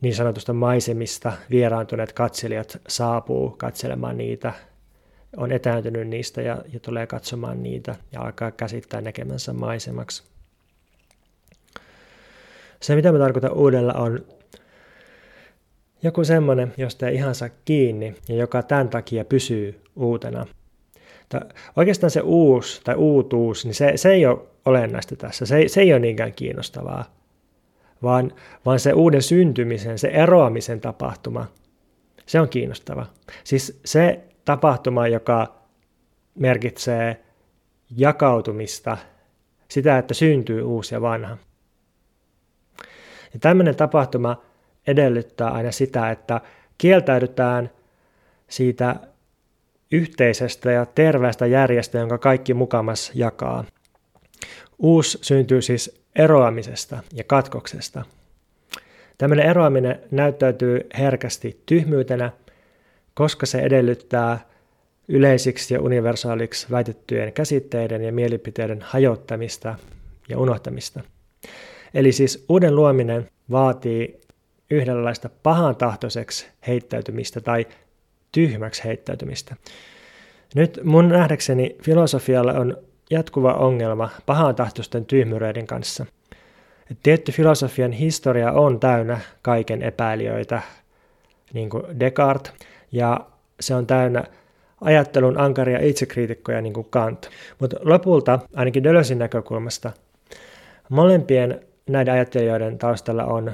niin 0.00 0.14
sanotusta 0.14 0.52
maisemista 0.52 1.32
vieraantuneet 1.50 2.12
katselijat 2.12 2.78
saapuu 2.88 3.50
katselemaan 3.50 4.16
niitä, 4.16 4.52
on 5.36 5.52
etääntynyt 5.52 6.08
niistä 6.08 6.42
ja, 6.42 6.58
ja 6.72 6.80
tulee 6.80 7.06
katsomaan 7.06 7.62
niitä 7.62 7.96
ja 8.12 8.20
alkaa 8.20 8.50
käsittää 8.50 9.00
näkemänsä 9.00 9.52
maisemaksi. 9.52 10.22
Se, 12.80 12.94
mitä 12.94 13.12
mä 13.12 13.18
tarkoitan 13.18 13.52
uudella, 13.52 13.92
on 13.92 14.24
joku 16.04 16.24
semmoinen, 16.24 16.72
josta 16.76 17.08
ei 17.08 17.14
ihan 17.14 17.34
saa 17.34 17.48
kiinni 17.64 18.14
ja 18.28 18.34
joka 18.34 18.62
tämän 18.62 18.88
takia 18.88 19.24
pysyy 19.24 19.80
uutena. 19.96 20.46
Tai 21.28 21.40
oikeastaan 21.76 22.10
se 22.10 22.20
uusi 22.20 22.80
tai 22.84 22.94
uutuus, 22.94 23.64
niin 23.64 23.74
se, 23.74 23.92
se 23.96 24.12
ei 24.12 24.26
ole 24.26 24.38
olennaista 24.64 25.16
tässä. 25.16 25.46
Se, 25.46 25.68
se 25.68 25.80
ei 25.80 25.92
ole 25.92 26.00
niinkään 26.00 26.32
kiinnostavaa, 26.32 27.04
vaan, 28.02 28.32
vaan 28.66 28.80
se 28.80 28.92
uuden 28.92 29.22
syntymisen, 29.22 29.98
se 29.98 30.08
eroamisen 30.08 30.80
tapahtuma, 30.80 31.46
se 32.26 32.40
on 32.40 32.48
kiinnostava. 32.48 33.06
Siis 33.44 33.80
se 33.84 34.20
tapahtuma, 34.44 35.08
joka 35.08 35.54
merkitsee 36.34 37.24
jakautumista, 37.96 38.98
sitä, 39.68 39.98
että 39.98 40.14
syntyy 40.14 40.62
uusi 40.62 40.94
ja 40.94 41.00
vanha. 41.00 41.36
Ja 43.32 43.40
tämmöinen 43.40 43.76
tapahtuma 43.76 44.42
edellyttää 44.86 45.50
aina 45.50 45.72
sitä, 45.72 46.10
että 46.10 46.40
kieltäydytään 46.78 47.70
siitä 48.48 48.96
yhteisestä 49.92 50.72
ja 50.72 50.86
terveestä 50.86 51.46
järjestä, 51.46 51.98
jonka 51.98 52.18
kaikki 52.18 52.54
mukamas 52.54 53.12
jakaa. 53.14 53.64
Uusi 54.78 55.18
syntyy 55.22 55.62
siis 55.62 56.02
eroamisesta 56.16 56.98
ja 57.12 57.24
katkoksesta. 57.24 58.04
Tämmöinen 59.18 59.46
eroaminen 59.46 60.00
näyttäytyy 60.10 60.80
herkästi 60.98 61.60
tyhmyytenä, 61.66 62.32
koska 63.14 63.46
se 63.46 63.58
edellyttää 63.58 64.38
yleisiksi 65.08 65.74
ja 65.74 65.80
universaaliksi 65.80 66.66
väitettyjen 66.70 67.32
käsitteiden 67.32 68.04
ja 68.04 68.12
mielipiteiden 68.12 68.82
hajottamista 68.82 69.74
ja 70.28 70.38
unohtamista. 70.38 71.00
Eli 71.94 72.12
siis 72.12 72.44
uuden 72.48 72.76
luominen 72.76 73.28
vaatii 73.50 74.20
yhdenlaista 74.70 75.28
pahantahtoiseksi 75.42 76.46
heittäytymistä 76.66 77.40
tai 77.40 77.66
tyhmäksi 78.32 78.84
heittäytymistä. 78.84 79.56
Nyt 80.54 80.80
mun 80.84 81.08
nähdäkseni 81.08 81.76
filosofialla 81.82 82.52
on 82.52 82.76
jatkuva 83.10 83.52
ongelma 83.52 84.10
pahantahtoisten 84.26 85.06
tyhmyreiden 85.06 85.66
kanssa. 85.66 86.06
Et 86.90 86.98
tietty 87.02 87.32
filosofian 87.32 87.92
historia 87.92 88.52
on 88.52 88.80
täynnä 88.80 89.20
kaiken 89.42 89.82
epäilijöitä, 89.82 90.62
niin 91.52 91.70
kuin 91.70 92.00
Descartes, 92.00 92.52
ja 92.92 93.20
se 93.60 93.74
on 93.74 93.86
täynnä 93.86 94.24
ajattelun 94.80 95.40
ankaria 95.40 95.78
itsekriitikkoja, 95.82 96.60
niin 96.60 96.72
kuin 96.72 96.86
Kant. 96.90 97.30
Mutta 97.58 97.76
lopulta, 97.80 98.38
ainakin 98.54 98.84
Dölösin 98.84 99.18
näkökulmasta, 99.18 99.92
molempien 100.88 101.60
näiden 101.88 102.14
ajattelijoiden 102.14 102.78
taustalla 102.78 103.24
on 103.24 103.52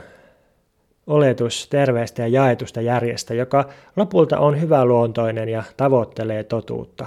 oletus 1.11 1.69
terveestä 1.69 2.23
ja 2.23 2.29
jaetusta 2.29 2.81
järjestä, 2.81 3.35
joka 3.35 3.69
lopulta 3.97 4.39
on 4.39 4.61
hyväluontoinen 4.61 5.49
ja 5.49 5.63
tavoittelee 5.77 6.45
totuutta. 6.45 7.07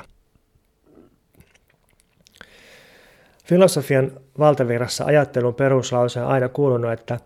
Filosofian 3.45 4.11
valtavirrassa 4.39 5.05
ajattelun 5.05 5.55
peruslause 5.55 6.21
on 6.21 6.27
aina 6.27 6.49
kuulunut, 6.49 6.91
että 6.91 7.19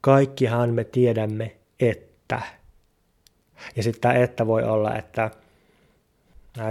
kaikkihan 0.00 0.74
me 0.74 0.84
tiedämme, 0.84 1.56
että. 1.80 2.40
Ja 3.76 3.82
sitten 3.82 4.00
tämä 4.00 4.14
että 4.14 4.46
voi 4.46 4.62
olla, 4.62 4.96
että 4.96 5.30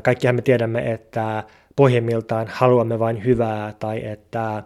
kaikkihan 0.03 0.35
me 0.35 0.41
tiedämme, 0.41 0.91
että 0.91 1.43
pohjimmiltaan 1.75 2.47
haluamme 2.47 2.99
vain 2.99 3.25
hyvää 3.25 3.73
tai 3.79 4.05
että 4.05 4.63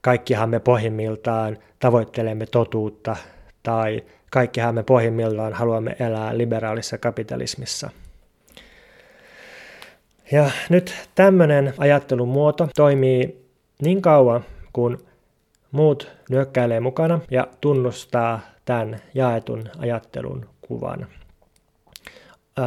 kaikkihan 0.00 0.50
me 0.50 0.60
pohjimmiltaan 0.60 1.58
tavoittelemme 1.78 2.46
totuutta 2.46 3.16
tai 3.62 4.02
kaikkihan 4.30 4.74
me 4.74 4.82
pohjimmiltaan 4.82 5.52
haluamme 5.52 5.96
elää 6.00 6.38
liberaalissa 6.38 6.98
kapitalismissa. 6.98 7.90
Ja 10.32 10.50
nyt 10.70 11.08
tämmöinen 11.14 11.74
ajattelun 11.78 12.28
muoto 12.28 12.68
toimii 12.76 13.44
niin 13.82 14.02
kauan, 14.02 14.44
kun 14.72 14.98
muut 15.72 16.12
nyökkäilee 16.30 16.80
mukana 16.80 17.20
ja 17.30 17.46
tunnustaa 17.60 18.40
tämän 18.64 19.00
jaetun 19.14 19.64
ajattelun 19.78 20.46
kuvan. 20.60 21.06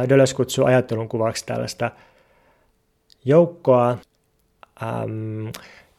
Deleuze 0.08 0.34
kutsuu 0.34 0.64
ajattelun 0.64 1.08
kuvaksi 1.08 1.46
tällaista 1.46 1.90
joukkoa 3.24 3.98
äm, 4.82 5.52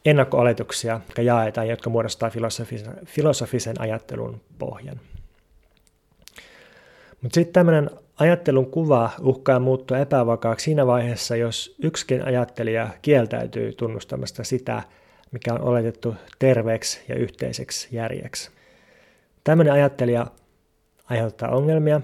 ennakko-oletuksia, 0.04 1.00
jotka 1.06 1.22
jaetaan, 1.22 1.68
jotka 1.68 1.90
muodostaa 1.90 2.30
filosofisen, 2.30 2.94
filosofisen 3.06 3.80
ajattelun 3.80 4.40
pohjan. 4.58 5.00
Mutta 7.24 7.34
sitten 7.34 7.52
tämmöinen 7.52 7.90
ajattelun 8.18 8.70
kuva 8.70 9.10
uhkaa 9.20 9.60
muuttua 9.60 9.98
epävakaaksi 9.98 10.64
siinä 10.64 10.86
vaiheessa, 10.86 11.36
jos 11.36 11.76
yksikin 11.82 12.24
ajattelija 12.24 12.88
kieltäytyy 13.02 13.72
tunnustamasta 13.72 14.44
sitä, 14.44 14.82
mikä 15.30 15.54
on 15.54 15.60
oletettu 15.60 16.14
terveeksi 16.38 17.00
ja 17.08 17.14
yhteiseksi 17.14 17.88
järjeksi. 17.92 18.50
Tämmöinen 19.44 19.72
ajattelija 19.72 20.26
aiheuttaa 21.10 21.50
ongelmia. 21.50 22.00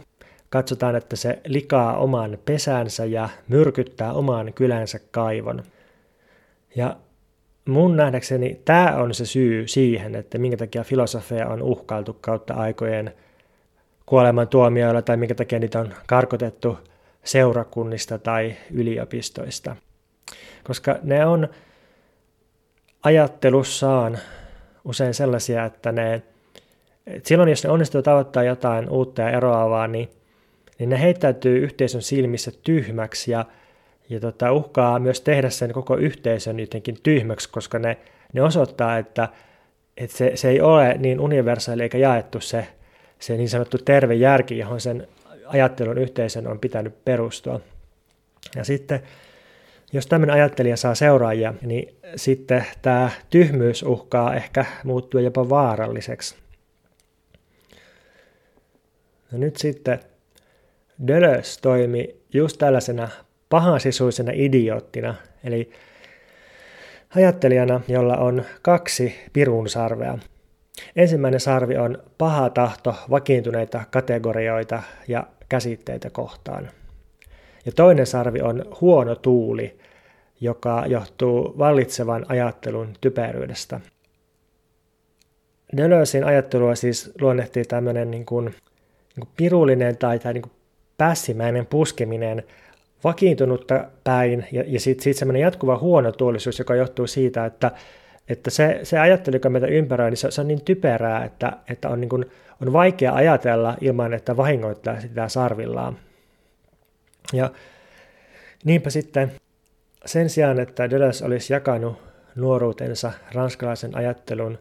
Katsotaan, 0.50 0.96
että 0.96 1.16
se 1.16 1.40
likaa 1.46 1.96
oman 1.98 2.38
pesänsä 2.44 3.04
ja 3.04 3.28
myrkyttää 3.48 4.12
oman 4.12 4.52
kylänsä 4.52 5.00
kaivon. 5.10 5.62
Ja 6.76 6.96
mun 7.68 7.96
nähdäkseni 7.96 8.60
tämä 8.64 8.96
on 8.96 9.14
se 9.14 9.26
syy 9.26 9.68
siihen, 9.68 10.14
että 10.14 10.38
minkä 10.38 10.56
takia 10.56 10.84
filosofeja 10.84 11.48
on 11.48 11.62
uhkailtu 11.62 12.18
kautta 12.20 12.54
aikojen 12.54 13.12
kuoleman 14.10 14.48
tuomioilla 14.48 15.02
tai 15.02 15.16
minkä 15.16 15.34
takia 15.34 15.58
niitä 15.58 15.80
on 15.80 15.94
karkotettu 16.06 16.78
seurakunnista 17.24 18.18
tai 18.18 18.54
yliopistoista. 18.70 19.76
Koska 20.64 20.98
ne 21.02 21.26
on 21.26 21.48
ajattelussaan 23.02 24.18
usein 24.84 25.14
sellaisia, 25.14 25.64
että 25.64 25.92
ne, 25.92 26.14
että 27.06 27.28
silloin 27.28 27.48
jos 27.48 27.64
ne 27.64 27.70
onnistuu 27.70 28.02
tavoittaa 28.02 28.42
jotain 28.42 28.90
uutta 28.90 29.22
ja 29.22 29.30
eroavaa, 29.30 29.86
niin, 29.86 30.08
niin 30.78 30.90
ne 30.90 31.00
heittäytyy 31.00 31.58
yhteisön 31.58 32.02
silmissä 32.02 32.52
tyhmäksi 32.62 33.30
ja, 33.30 33.44
ja 34.08 34.20
tota, 34.20 34.52
uhkaa 34.52 34.98
myös 34.98 35.20
tehdä 35.20 35.50
sen 35.50 35.72
koko 35.72 35.96
yhteisön 35.96 36.60
jotenkin 36.60 36.96
tyhmäksi, 37.02 37.50
koska 37.50 37.78
ne, 37.78 37.96
ne 38.32 38.42
osoittaa, 38.42 38.98
että, 38.98 39.28
että 39.96 40.16
se, 40.16 40.32
se 40.34 40.48
ei 40.48 40.60
ole 40.60 40.94
niin 40.98 41.20
universaali 41.20 41.82
eikä 41.82 41.98
jaettu 41.98 42.40
se, 42.40 42.66
se 43.20 43.36
niin 43.36 43.48
sanottu 43.48 43.78
terve 43.78 44.14
järki, 44.14 44.58
johon 44.58 44.80
sen 44.80 45.08
ajattelun 45.46 45.98
yhteisön 45.98 46.46
on 46.46 46.58
pitänyt 46.58 47.04
perustua. 47.04 47.60
Ja 48.56 48.64
sitten 48.64 49.02
jos 49.92 50.06
tämmöinen 50.06 50.34
ajattelija 50.34 50.76
saa 50.76 50.94
seuraajia, 50.94 51.54
niin 51.62 51.94
sitten 52.16 52.66
tämä 52.82 53.10
tyhmyys 53.30 53.82
uhkaa 53.82 54.34
ehkä 54.34 54.64
muuttua 54.84 55.20
jopa 55.20 55.48
vaaralliseksi. 55.48 56.34
No 59.32 59.38
nyt 59.38 59.56
sitten 59.56 60.00
Deleuze 61.06 61.60
toimi 61.60 62.16
just 62.32 62.58
tällaisena 62.58 63.08
pahansisuisena 63.48 64.32
idioottina, 64.34 65.14
eli 65.44 65.70
ajattelijana, 67.16 67.80
jolla 67.88 68.16
on 68.16 68.44
kaksi 68.62 69.14
pirun 69.32 69.68
sarvea. 69.68 70.18
Ensimmäinen 70.96 71.40
sarvi 71.40 71.76
on 71.76 72.02
paha 72.18 72.50
tahto 72.50 72.94
vakiintuneita 73.10 73.80
kategorioita 73.90 74.82
ja 75.08 75.26
käsitteitä 75.48 76.10
kohtaan. 76.10 76.70
Ja 77.66 77.72
toinen 77.72 78.06
sarvi 78.06 78.40
on 78.40 78.64
huono 78.80 79.14
tuuli, 79.14 79.78
joka 80.40 80.84
johtuu 80.86 81.54
vallitsevan 81.58 82.26
ajattelun 82.28 82.92
typeryydestä. 83.00 83.80
Deleuzein 85.76 86.24
ajattelua 86.24 86.74
siis 86.74 87.12
luonnehtii 87.20 87.64
tämmöinen 87.64 88.10
niin 88.10 88.26
kuin, 88.26 88.44
niin 88.44 88.54
kuin 89.18 89.28
pirullinen 89.36 89.96
tai, 89.96 90.18
tai 90.18 90.32
niin 90.32 90.42
kuin 90.42 90.52
pässimäinen 90.98 91.66
puskeminen 91.66 92.42
vakiintunutta 93.04 93.84
päin 94.04 94.46
ja, 94.52 94.64
ja 94.66 94.80
sitten 94.80 95.04
sit 95.04 95.16
semmoinen 95.16 95.42
jatkuva 95.42 95.78
huono 95.78 96.12
tuolisuus, 96.12 96.58
joka 96.58 96.74
johtuu 96.74 97.06
siitä, 97.06 97.46
että, 97.46 97.70
että 98.28 98.50
se, 98.50 98.80
se 98.82 98.98
ajattelu, 98.98 99.36
joka 99.36 99.50
meitä 99.50 99.66
ympäröi, 99.66 100.10
niin 100.10 100.16
se, 100.16 100.30
se 100.30 100.40
on 100.40 100.48
niin 100.48 100.64
typerää, 100.64 101.24
että, 101.24 101.52
että 101.68 101.88
on, 101.88 102.00
niin 102.00 102.08
kuin, 102.08 102.30
on 102.62 102.72
vaikea 102.72 103.14
ajatella 103.14 103.76
ilman, 103.80 104.14
että 104.14 104.36
vahingoittaa 104.36 105.00
sitä 105.00 105.28
sarvillaan. 105.28 105.98
Ja 107.32 107.50
niinpä 108.64 108.90
sitten 108.90 109.32
sen 110.06 110.30
sijaan, 110.30 110.60
että 110.60 110.90
Deleuze 110.90 111.24
olisi 111.24 111.52
jakanut 111.52 111.98
nuoruutensa 112.36 113.12
ranskalaisen 113.32 113.96
ajattelun 113.96 114.58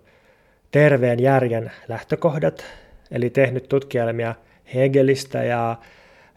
terveen 0.71 1.19
järjen 1.19 1.71
lähtökohdat, 1.87 2.65
eli 3.11 3.29
tehnyt 3.29 3.69
tutkielmia 3.69 4.35
Hegelistä 4.75 5.43
ja, 5.43 5.75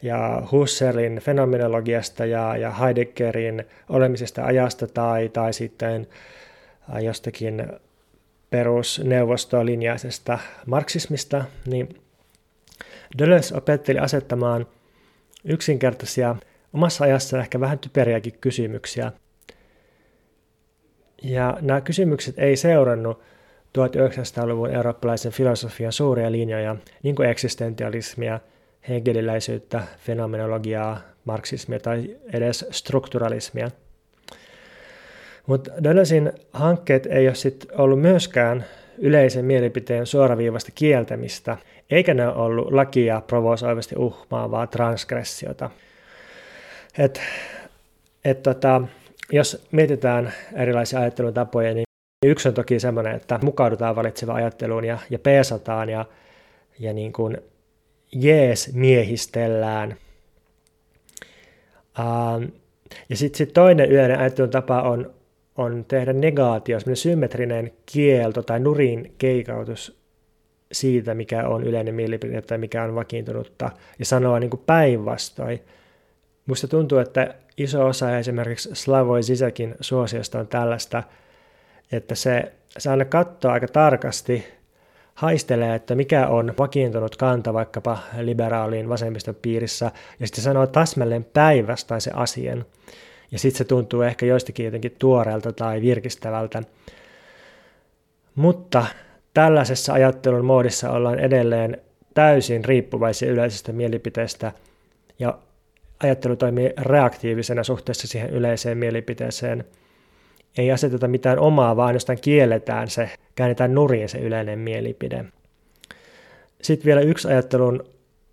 ja 0.03 0.43
Husserlin 0.53 1.21
fenomenologiasta 1.21 2.27
ja, 2.27 2.57
ja 2.57 2.71
Heideggerin 2.71 3.65
olemisesta 3.89 4.45
ajasta 4.45 4.87
tai, 4.87 5.29
tai 5.29 5.53
sitten 5.53 6.07
jostakin 7.01 7.67
perusneuvostolinjaisesta 8.51 10.39
marksismista, 10.67 11.45
niin 11.67 11.89
Deleuze 13.19 13.57
opetteli 13.57 13.99
asettamaan 13.99 14.67
yksinkertaisia, 15.45 16.37
omassa 16.73 17.05
ajassa 17.05 17.41
ehkä 17.41 17.61
vähän 17.61 17.79
typeriäkin 17.79 18.39
kysymyksiä. 18.41 19.13
Ja 21.23 21.59
nämä 21.61 21.81
kysymykset 21.81 22.39
ei 22.39 22.57
seurannut 22.57 23.23
1900-luvun 23.79 24.71
eurooppalaisen 24.71 25.33
filosofian 25.33 25.93
suuria 25.93 26.33
linjoja, 26.33 26.77
niin 27.03 27.15
kuin 27.15 27.29
eksistentialismia, 27.29 28.41
hegeliläisyyttä, 28.89 29.83
fenomenologiaa, 29.99 31.01
marksismia 31.25 31.81
tai 31.81 32.17
edes 32.33 32.67
strukturalismia. 32.71 33.71
Mutta 35.47 35.71
Döllesin 35.85 36.33
hankkeet 36.53 37.07
ei 37.07 37.27
ole 37.27 37.35
sit 37.35 37.67
ollut 37.79 38.01
myöskään 38.01 38.65
yleisen 38.99 39.45
mielipiteen 39.45 40.07
suoraviivasta 40.07 40.73
kieltämistä, 40.75 41.57
eikä 41.91 42.15
ne 42.15 42.29
ole 42.29 42.37
ollut 42.37 42.73
lakia 42.73 43.23
provosoivasti 43.27 43.95
uhmaavaa 43.99 44.67
transgressiota. 44.67 45.71
Et, 46.99 47.21
et 48.25 48.43
tota, 48.43 48.83
jos 49.33 49.67
mietitään 49.73 50.33
erilaisia 50.55 51.01
ajattelutapoja, 51.01 51.75
niin 51.75 51.85
yksi 52.27 52.49
on 52.49 52.55
toki 52.55 52.81
semmoinen, 52.81 53.15
että 53.17 53.39
mukaudutaan 53.43 53.97
valitsevaan 53.97 54.37
ajatteluun 54.39 54.85
ja, 54.85 54.99
ja 55.11 55.19
peesataan 55.19 55.89
ja, 55.89 56.05
ja 56.79 56.93
niin 56.93 57.13
kuin 57.13 57.39
jees 58.13 58.75
miehistellään. 58.75 59.97
Ähm, 61.99 62.45
ja 63.09 63.17
sitten 63.17 63.39
sit 63.39 63.53
toinen 63.53 63.91
yleinen 63.91 64.19
ajattelun 64.19 64.51
tapa 64.51 64.83
on, 64.83 65.15
on 65.57 65.85
tehdä 65.89 66.13
negaatio, 66.13 66.81
semmoinen 66.81 66.97
symmetrinen 66.97 67.73
kielto 67.93 68.43
tai 68.43 68.61
nurin 68.61 69.15
keikautus 69.19 70.03
siitä, 70.73 71.15
mikä 71.15 71.49
on 71.49 71.65
yleinen 71.65 71.95
mielipide 71.95 72.43
tai 72.43 72.59
mikä 72.59 72.83
on 72.83 72.95
vakiintunutta, 72.95 73.71
ja 73.99 74.05
sanoa 74.05 74.39
niin 74.39 74.51
kuin 74.51 74.63
päinvastoin. 74.67 75.61
Musta 76.47 76.69
tuntuu, 76.69 76.99
että 76.99 77.35
iso 77.57 77.87
osa 77.87 78.19
esimerkiksi 78.19 78.71
Slavoj 78.73 79.23
Zizekin 79.23 79.75
suosiosta 79.81 80.39
on 80.39 80.49
tällaista, 80.49 81.03
että 81.93 82.15
se, 82.15 82.53
se 82.79 82.91
aina 82.91 83.05
katsoo 83.05 83.51
aika 83.51 83.69
tarkasti, 83.69 84.45
haistelee, 85.15 85.75
että 85.75 85.95
mikä 85.95 86.27
on 86.27 86.55
vakiintunut 86.59 87.17
kanta 87.17 87.55
vaikkapa 87.55 87.99
liberaaliin 88.21 88.89
vasemmiston 88.89 89.35
piirissä, 89.35 89.91
ja 90.21 90.27
sitten 90.27 90.45
sanoo 90.45 90.67
täsmälleen 90.67 91.27
se 91.99 92.11
asian. 92.15 92.65
Ja 93.33 93.39
sitten 93.39 93.59
se 93.59 93.65
tuntuu 93.65 94.03
ehkä 94.03 94.27
joistakin 94.27 94.65
jotenkin 94.65 94.97
tuoreelta 94.99 95.53
tai 95.53 95.81
virkistävältä. 95.81 96.63
Mutta 98.35 98.87
tällaisessa 99.35 99.93
ajattelun 99.93 100.45
moodissa 100.45 100.91
ollaan 100.91 101.19
edelleen 101.19 101.79
täysin 102.15 102.65
riippuvaisia 102.65 103.31
yleisestä 103.33 103.73
mielipiteestä, 103.73 104.53
ja 105.19 105.39
ajattelu 106.03 106.37
toimii 106.37 106.73
reaktiivisena 106.81 107.65
suhteessa 107.65 108.09
siihen 108.09 108.31
yleiseen 108.31 108.79
mielipiteeseen. 108.79 109.65
Ei 110.59 110.73
aseteta 110.73 111.09
mitään 111.09 111.39
omaa, 111.39 111.77
vaan 111.77 111.87
ainoastaan 111.87 112.19
kielletään 112.21 112.91
se, 112.91 113.11
käännetään 113.35 113.75
nurin 113.75 114.09
se 114.09 114.19
yleinen 114.19 114.59
mielipide. 114.59 115.25
Sitten 116.63 116.87
vielä 116.87 117.01
yksi 117.01 117.29
ajattelun 117.29 117.85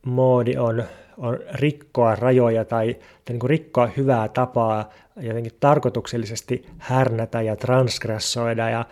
moodi 0.05 0.57
on, 0.57 0.83
on 1.19 1.39
rikkoa 1.53 2.15
rajoja 2.15 2.65
tai, 2.65 2.93
tai 2.93 3.03
niin 3.29 3.39
kuin 3.39 3.49
rikkoa 3.49 3.89
hyvää 3.97 4.27
tapaa 4.27 4.89
jotenkin 5.21 5.53
tarkoituksellisesti 5.59 6.65
härnätä 6.77 7.41
ja 7.41 7.55
transgressoida. 7.55 8.69
Ja, 8.69 8.85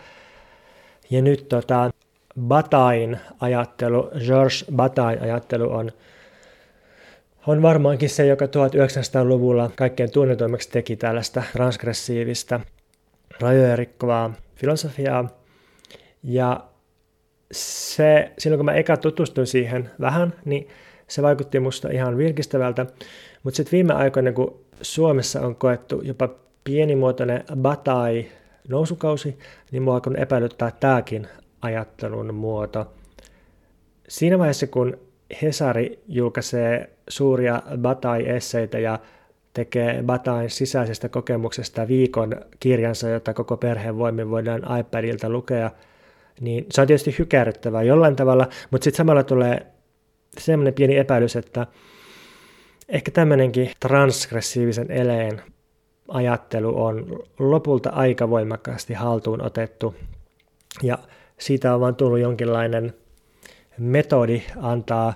ja 1.09 1.21
nyt 1.21 1.49
tota, 1.49 1.91
Batain 2.41 3.17
ajattelu, 3.39 4.09
Georges 4.25 4.65
Batain 4.75 5.21
ajattelu 5.21 5.71
on 5.73 5.91
on 7.47 7.61
varmaankin 7.61 8.09
se, 8.09 8.25
joka 8.25 8.45
1900-luvulla 8.45 9.71
kaikkein 9.75 10.11
tunnetuimmaksi 10.11 10.69
teki 10.71 10.95
tällaista 10.95 11.43
transgressiivista 11.51 12.59
rajoja 13.41 13.75
rikkovaa 13.75 14.33
filosofiaa. 14.55 15.29
Ja 16.23 16.63
se, 17.51 18.31
silloin 18.37 18.57
kun 18.57 18.65
mä 18.65 18.73
eka 18.73 18.97
tutustuin 18.97 19.47
siihen 19.47 19.91
vähän, 20.01 20.33
niin 20.45 20.67
se 21.07 21.21
vaikutti 21.21 21.59
musta 21.59 21.89
ihan 21.89 22.17
virkistävältä. 22.17 22.85
Mutta 23.43 23.57
sitten 23.57 23.71
viime 23.71 23.93
aikoina, 23.93 24.31
kun 24.31 24.59
Suomessa 24.81 25.41
on 25.41 25.55
koettu 25.55 26.01
jopa 26.01 26.29
pienimuotoinen 26.63 27.43
batai 27.55 28.25
nousukausi, 28.69 29.39
niin 29.71 29.83
mua 29.83 30.01
on 30.07 30.17
epäilyttää 30.17 30.71
tämäkin 30.79 31.27
ajattelun 31.61 32.33
muoto. 32.33 32.93
Siinä 34.07 34.39
vaiheessa, 34.39 34.67
kun 34.67 34.97
Hesari 35.41 35.99
julkaisee 36.07 36.89
suuria 37.09 37.61
Batai-esseitä 37.77 38.79
ja 38.79 38.99
tekee 39.53 40.03
Batain 40.03 40.49
sisäisestä 40.49 41.09
kokemuksesta 41.09 41.87
viikon 41.87 42.35
kirjansa, 42.59 43.09
jota 43.09 43.33
koko 43.33 43.57
perheen 43.57 43.97
voimin 43.97 44.29
voidaan 44.29 44.79
iPadilta 44.79 45.29
lukea, 45.29 45.71
niin 46.41 46.65
se 46.71 46.81
on 46.81 46.87
tietysti 46.87 47.15
hykäryttävää 47.19 47.83
jollain 47.83 48.15
tavalla, 48.15 48.47
mutta 48.71 48.83
sitten 48.83 48.97
samalla 48.97 49.23
tulee 49.23 49.65
semmoinen 50.37 50.73
pieni 50.73 50.97
epäilys, 50.97 51.35
että 51.35 51.67
ehkä 52.89 53.11
tämmöinenkin 53.11 53.71
transgressiivisen 53.79 54.91
eleen 54.91 55.41
ajattelu 56.07 56.83
on 56.83 57.23
lopulta 57.39 57.89
aika 57.89 58.29
voimakkaasti 58.29 58.93
haltuun 58.93 59.41
otettu, 59.41 59.95
ja 60.83 60.97
siitä 61.39 61.73
on 61.73 61.81
vaan 61.81 61.95
tullut 61.95 62.19
jonkinlainen 62.19 62.93
metodi 63.77 64.43
antaa 64.61 65.13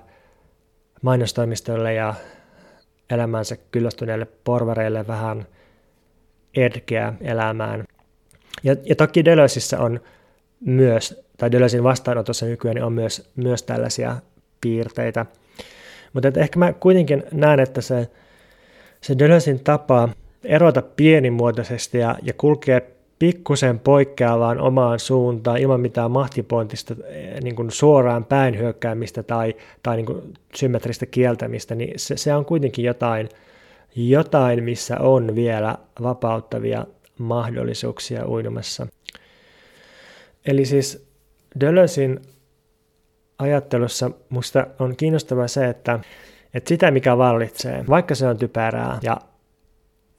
mainostoimistoille 1.02 1.94
ja 1.94 2.14
elämänsä 3.10 3.58
kyllästyneille 3.72 4.28
porvareille 4.44 5.08
vähän 5.08 5.48
edkeä 6.56 7.14
elämään. 7.22 7.84
Ja, 8.64 8.76
ja 8.84 8.96
toki 8.96 9.26
Deleuzissä 9.26 9.80
on 9.80 10.00
myös, 10.60 11.24
tai 11.38 11.52
Deleusin 11.52 11.84
vastaanotossa 11.84 12.46
nykyään 12.46 12.84
on 12.84 12.94
myös, 12.94 13.32
myös 13.36 13.64
tällaisia 13.64 14.16
piirteitä. 14.62 15.26
Mutta 16.14 16.28
ehkä 16.36 16.60
mä 16.60 16.74
kuitenkin 16.74 17.24
näen, 17.32 17.60
että 17.60 17.82
se, 17.82 18.08
se 19.02 19.20
Deleusin 19.20 19.60
tapa 19.60 20.10
erota 20.44 20.82
pienimuotoisesti 20.82 21.98
ja, 21.98 22.16
ja 22.22 22.34
kulkea 22.34 22.82
pikkusen 23.20 23.80
poikkeavaan 23.80 24.60
omaan 24.60 25.00
suuntaan 25.00 25.58
ilman 25.58 25.82
mitään 25.82 26.12
mahtipointista 26.12 26.96
eh, 27.06 27.42
niin 27.42 27.56
kuin 27.56 27.72
suoraan 27.72 28.26
päin 28.26 28.58
hyökkäämistä 28.58 29.24
tai, 29.24 29.56
tai 29.84 29.96
niin 29.96 30.06
kuin 30.06 30.34
symmetristä 30.56 31.06
kieltämistä, 31.06 31.76
niin 31.76 32.00
se, 32.00 32.18
se 32.18 32.34
on 32.34 32.46
kuitenkin 32.46 32.86
jotain, 32.86 33.30
jotain, 33.96 34.64
missä 34.64 35.00
on 35.00 35.36
vielä 35.36 35.78
vapauttavia 36.02 36.86
mahdollisuuksia 37.18 38.28
uinumassa. 38.28 38.88
Eli 40.46 40.66
siis 40.66 41.06
Dölösin 41.62 42.20
ajattelussa 43.42 44.12
musta 44.30 44.68
on 44.80 44.96
kiinnostavaa 44.96 45.48
se, 45.48 45.68
että, 45.68 46.00
että 46.54 46.70
sitä 46.70 46.92
mikä 46.92 47.18
vallitsee, 47.18 47.86
vaikka 47.90 48.16
se 48.16 48.28
on 48.28 48.38
typerää 48.38 49.00
ja 49.02 49.18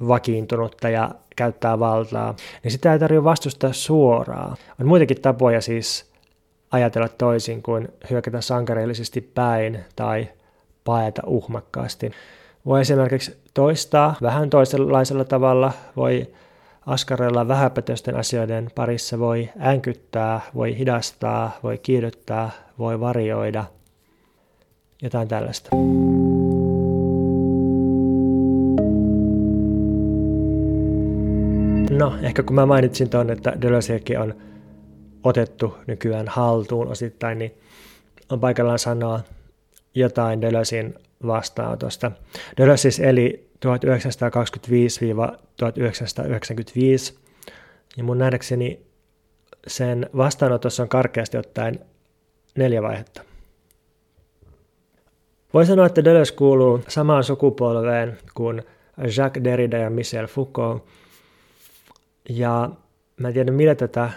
vakiintunutta 0.08 0.88
ja 0.88 1.10
käyttää 1.36 1.78
valtaa, 1.78 2.34
niin 2.62 2.72
sitä 2.72 2.92
ei 2.92 2.98
tarvitse 2.98 3.24
vastustaa 3.24 3.72
suoraan. 3.72 4.56
On 4.80 4.86
muitakin 4.86 5.20
tapoja 5.20 5.60
siis 5.60 6.12
ajatella 6.70 7.08
toisin 7.08 7.62
kuin 7.62 7.88
hyökätä 8.10 8.40
sankareellisesti 8.40 9.20
päin 9.20 9.78
tai 9.96 10.28
paeta 10.84 11.22
uhmakkaasti. 11.26 12.10
Voi 12.66 12.80
esimerkiksi 12.80 13.42
toistaa 13.54 14.14
vähän 14.22 14.50
toisenlaisella 14.50 15.24
tavalla, 15.24 15.72
voi 15.96 16.26
askarella 16.86 17.48
vähäpätöisten 17.48 18.16
asioiden 18.16 18.70
parissa, 18.74 19.18
voi 19.18 19.48
änkyttää, 19.60 20.40
voi 20.54 20.78
hidastaa, 20.78 21.58
voi 21.62 21.78
kiihdyttää, 21.78 22.50
voi 22.78 23.00
varioida, 23.00 23.64
jotain 25.02 25.28
tällaista. 25.28 25.70
No, 31.90 32.14
ehkä 32.22 32.42
kun 32.42 32.54
mä 32.54 32.66
mainitsin 32.66 33.10
tuon, 33.10 33.30
että 33.30 33.52
Deleuzekin 33.60 34.20
on 34.20 34.34
otettu 35.24 35.76
nykyään 35.86 36.28
haltuun 36.28 36.88
osittain, 36.88 37.38
niin 37.38 37.54
on 38.30 38.40
paikallaan 38.40 38.78
sanoa 38.78 39.20
jotain 39.94 40.40
Deleuzein 40.40 40.94
vastaanotosta. 41.26 42.12
Deleuze 42.56 42.80
siis 42.80 43.00
eli 43.00 43.51
1925-1995, 43.64 43.68
ja 47.96 48.04
mun 48.04 48.18
nähdäkseni 48.18 48.86
sen 49.66 50.10
vastaanotossa 50.16 50.82
on 50.82 50.88
karkeasti 50.88 51.36
ottaen 51.38 51.80
neljä 52.56 52.82
vaihetta. 52.82 53.22
Voi 55.54 55.66
sanoa, 55.66 55.86
että 55.86 56.04
Deleuze 56.04 56.34
kuuluu 56.34 56.80
samaan 56.88 57.24
sukupolveen 57.24 58.18
kuin 58.34 58.62
Jacques 59.16 59.44
Derrida 59.44 59.78
ja 59.78 59.90
Michel 59.90 60.26
Foucault. 60.26 60.84
Ja 62.28 62.70
mä 63.16 63.28
en 63.28 63.34
tiedä, 63.34 63.52
millä 63.52 63.74
tätä 63.74 64.10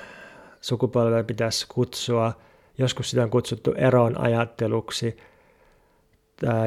sukupolvea 0.62 1.24
pitäisi 1.24 1.66
kutsua. 1.70 2.34
Joskus 2.78 3.10
sitä 3.10 3.24
on 3.24 3.30
kutsuttu 3.30 3.74
eron 3.78 4.22
ajatteluksi, 4.22 5.18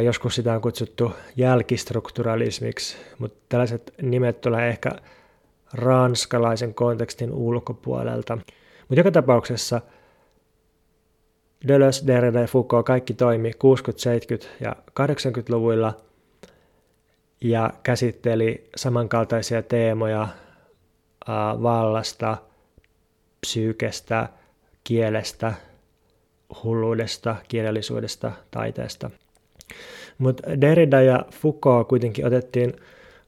joskus 0.05 0.35
sitä 0.35 0.55
on 0.55 0.61
kutsuttu 0.61 1.13
jälkistrukturalismiksi, 1.37 2.97
mutta 3.19 3.39
tällaiset 3.49 3.95
nimet 4.03 4.41
tulee 4.41 4.69
ehkä 4.69 4.91
ranskalaisen 5.73 6.75
kontekstin 6.75 7.33
ulkopuolelta. 7.33 8.37
Mutta 8.89 9.01
joka 9.01 9.11
tapauksessa– 9.11 9.81
Deleuze, 11.69 12.07
Derrida 12.07 12.41
ja 12.41 12.47
Foucault 12.47 12.87
kaikki 12.87 13.15
toimi 13.15 13.51
60-, 13.51 13.53
70- 14.45 14.47
ja 14.61 14.77
80-luvuilla 15.01 15.97
ja 17.41 17.71
käsitteli 17.83 18.71
samankaltaisia 18.77 19.63
teemoja 19.63 20.29
vallasta, 21.63 22.37
psyykestä, 23.41 24.29
kielestä, 24.85 25.55
hulluudesta, 26.65 27.37
kirjallisuudesta, 27.49 28.33
taiteesta. 28.51 29.11
Mutta 30.19 30.61
Derrida 30.61 31.03
ja 31.03 31.25
Foucault 31.31 31.89
kuitenkin 31.89 32.27
otettiin 32.27 32.73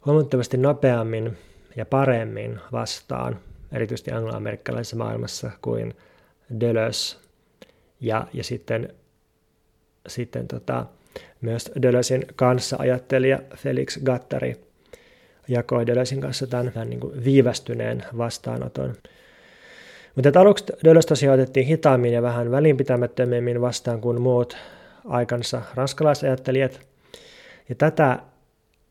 huomattavasti 0.07 0.57
nopeammin 0.57 1.39
ja 1.77 1.87
paremmin 1.87 2.61
vastaan, 2.73 3.39
erityisesti 3.73 4.11
angloamerikkalaisessa 4.11 4.97
maailmassa, 4.97 5.51
kuin 5.63 5.95
Deleuze 6.61 7.17
ja, 8.01 8.27
ja 8.33 8.45
sitten, 8.45 8.95
sitten 10.09 10.49
tota, 10.49 10.87
myös 11.41 11.73
Deleuzin 11.83 12.27
kanssa 12.37 12.77
ajattelija 12.79 13.39
Felix 13.57 13.99
Gattari 14.05 14.57
jakoi 15.49 15.87
Deleuzin 15.87 16.21
kanssa 16.21 16.47
tämän, 16.47 16.73
tämän 16.73 16.91
niin 16.91 17.01
kuin 17.01 17.25
viivästyneen 17.25 18.05
vastaanoton. 18.19 18.95
Mutta 20.15 20.41
aluksi 20.41 20.65
Deleuze 20.85 21.09
tosiaan 21.09 21.41
otettiin 21.41 21.67
hitaammin 21.67 22.13
ja 22.13 22.23
vähän 22.23 22.51
välinpitämättömemmin 22.51 23.61
vastaan 23.61 24.01
kuin 24.01 24.21
muut 24.21 24.57
aikansa 25.09 25.63
ranskalaisajattelijat. 25.75 26.81
Ja 27.69 27.75
tätä 27.75 28.19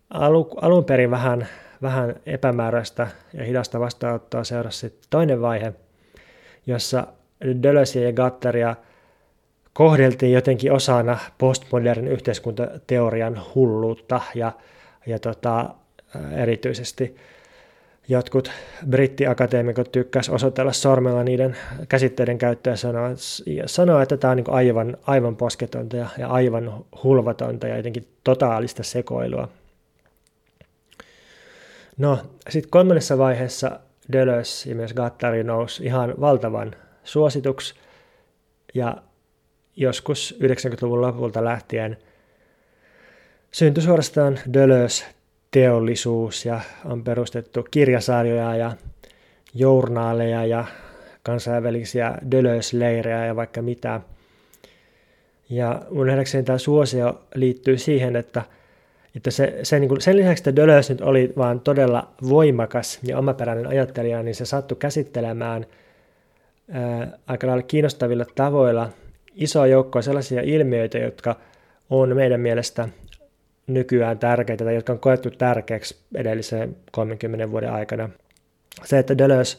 alu, 0.09 0.49
alun 0.61 0.85
perin 0.85 1.11
vähän, 1.11 1.47
vähän 1.81 2.15
epämääräistä 2.25 3.07
ja 3.33 3.43
hidasta 3.43 3.79
vastaanottoa 3.79 4.43
seurasi 4.43 4.99
toinen 5.09 5.41
vaihe, 5.41 5.73
jossa 6.67 7.07
Deleuze 7.63 8.01
ja 8.01 8.13
Gattaria– 8.13 8.75
kohdeltiin 9.79 10.31
jotenkin 10.31 10.71
osana 10.71 11.17
postmodernin 11.37 12.11
yhteiskuntateorian 12.11 13.41
hulluutta 13.55 14.21
ja, 14.35 14.51
ja 15.05 15.19
tota, 15.19 15.69
erityisesti 16.35 17.15
jotkut 18.09 18.51
brittiakateemikot 18.89 19.91
tykkäsivät 19.91 20.35
osoitella 20.35 20.73
sormella 20.73 21.23
niiden 21.23 21.57
käsitteiden 21.89 22.37
käyttöä 22.37 22.73
ja 23.45 23.67
sanoa, 23.67 24.01
että 24.01 24.17
tämä 24.17 24.31
on 24.31 24.37
niin 24.37 24.49
aivan, 24.49 24.97
aivan 25.07 25.35
posketonta 25.35 25.97
ja, 25.97 26.07
ja 26.17 26.27
aivan 26.27 26.85
hulvatonta 27.03 27.67
ja 27.67 27.77
jotenkin 27.77 28.07
totaalista 28.23 28.83
sekoilua. 28.83 29.47
No, 31.97 32.19
sitten 32.49 32.69
kolmannessa 32.69 33.17
vaiheessa 33.17 33.79
Deleuze 34.11 34.69
ja 34.69 34.75
myös 34.75 34.93
Gattari 34.93 35.43
nousi 35.43 35.83
ihan 35.83 36.13
valtavan 36.19 36.75
suosituksi 37.03 37.75
ja 38.73 38.97
joskus 39.75 40.35
90-luvun 40.43 41.01
lopulta 41.01 41.43
lähtien 41.43 41.97
syntyi 43.51 43.83
suorastaan 43.83 44.39
Deleuze 44.53 45.05
teollisuus 45.51 46.45
ja 46.45 46.61
on 46.85 47.03
perustettu 47.03 47.67
kirjasarjoja 47.71 48.55
ja 48.55 48.71
journaaleja 49.53 50.45
ja 50.45 50.65
kansainvälisiä 51.23 52.17
Deleuze-leirejä 52.31 53.25
ja 53.25 53.35
vaikka 53.35 53.61
mitä. 53.61 54.01
Ja 55.49 55.81
mun 55.91 56.07
nähdäkseni 56.07 56.43
tämä 56.43 56.57
suosio 56.57 57.21
liittyy 57.35 57.77
siihen, 57.77 58.15
että, 58.15 58.41
että 59.15 59.31
se, 59.31 59.59
se 59.63 59.79
niin 59.79 59.89
kuin, 59.89 60.01
sen 60.01 60.17
lisäksi, 60.17 60.41
että 60.41 60.55
Deleuze 60.55 60.93
nyt 60.93 61.01
oli 61.01 61.33
vaan 61.37 61.59
todella 61.59 62.07
voimakas 62.29 62.99
ja 63.03 63.17
omaperäinen 63.17 63.67
ajattelija, 63.67 64.23
niin 64.23 64.35
se 64.35 64.45
sattui 64.45 64.77
käsittelemään 64.79 65.65
ää, 66.71 67.17
aika 67.27 67.47
lailla 67.47 67.63
kiinnostavilla 67.63 68.25
tavoilla 68.35 68.89
iso 69.35 69.65
joukko 69.65 70.01
sellaisia 70.01 70.41
ilmiöitä, 70.41 70.97
jotka 70.97 71.35
on 71.89 72.15
meidän 72.15 72.39
mielestä 72.41 72.89
nykyään 73.69 74.19
tärkeitä 74.19 74.63
tai 74.63 74.75
jotka 74.75 74.93
on 74.93 74.99
koettu 74.99 75.31
tärkeäksi 75.31 75.97
edellisen 76.15 76.75
30 76.91 77.51
vuoden 77.51 77.71
aikana. 77.73 78.09
Se, 78.83 78.99
että 78.99 79.17
Deleuze 79.17 79.57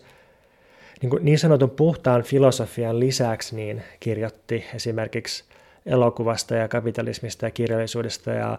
niin, 1.03 1.13
niin 1.21 1.39
sanotun 1.39 1.71
puhtaan 1.71 2.23
filosofian 2.23 3.01
lisäksi 3.01 3.57
niin 3.57 3.83
kirjoitti 4.01 4.65
esimerkiksi 4.75 5.45
elokuvasta 5.87 6.55
ja 6.55 6.69
kapitalismista 6.69 7.47
ja 7.47 7.51
kirjallisuudesta 7.51 8.31
ja 8.31 8.59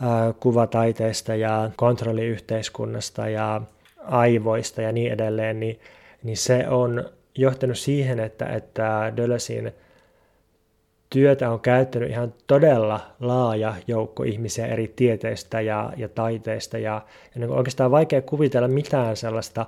ää, 0.00 0.32
kuvataiteesta 0.40 1.34
ja 1.34 1.70
kontrolliyhteiskunnasta 1.76 3.28
ja 3.28 3.62
aivoista 4.04 4.82
ja 4.82 4.92
niin 4.92 5.12
edelleen, 5.12 5.60
niin, 5.60 5.80
niin 6.22 6.36
se 6.36 6.68
on 6.68 7.10
johtanut 7.34 7.78
siihen, 7.78 8.20
että, 8.20 8.46
että 8.46 9.12
Deleuzein 9.16 9.72
työtä 11.10 11.50
on 11.50 11.60
käyttänyt 11.60 12.10
ihan 12.10 12.34
todella 12.46 13.00
laaja 13.20 13.74
joukko 13.86 14.22
ihmisiä 14.22 14.66
eri 14.66 14.92
tieteistä 14.96 15.60
ja, 15.60 15.92
ja 15.96 16.08
taiteista, 16.08 16.78
ja, 16.78 17.02
ja 17.34 17.40
niin 17.40 17.50
oikeastaan 17.50 17.90
vaikea 17.90 18.22
kuvitella 18.22 18.68
mitään 18.68 19.16
sellaista 19.16 19.66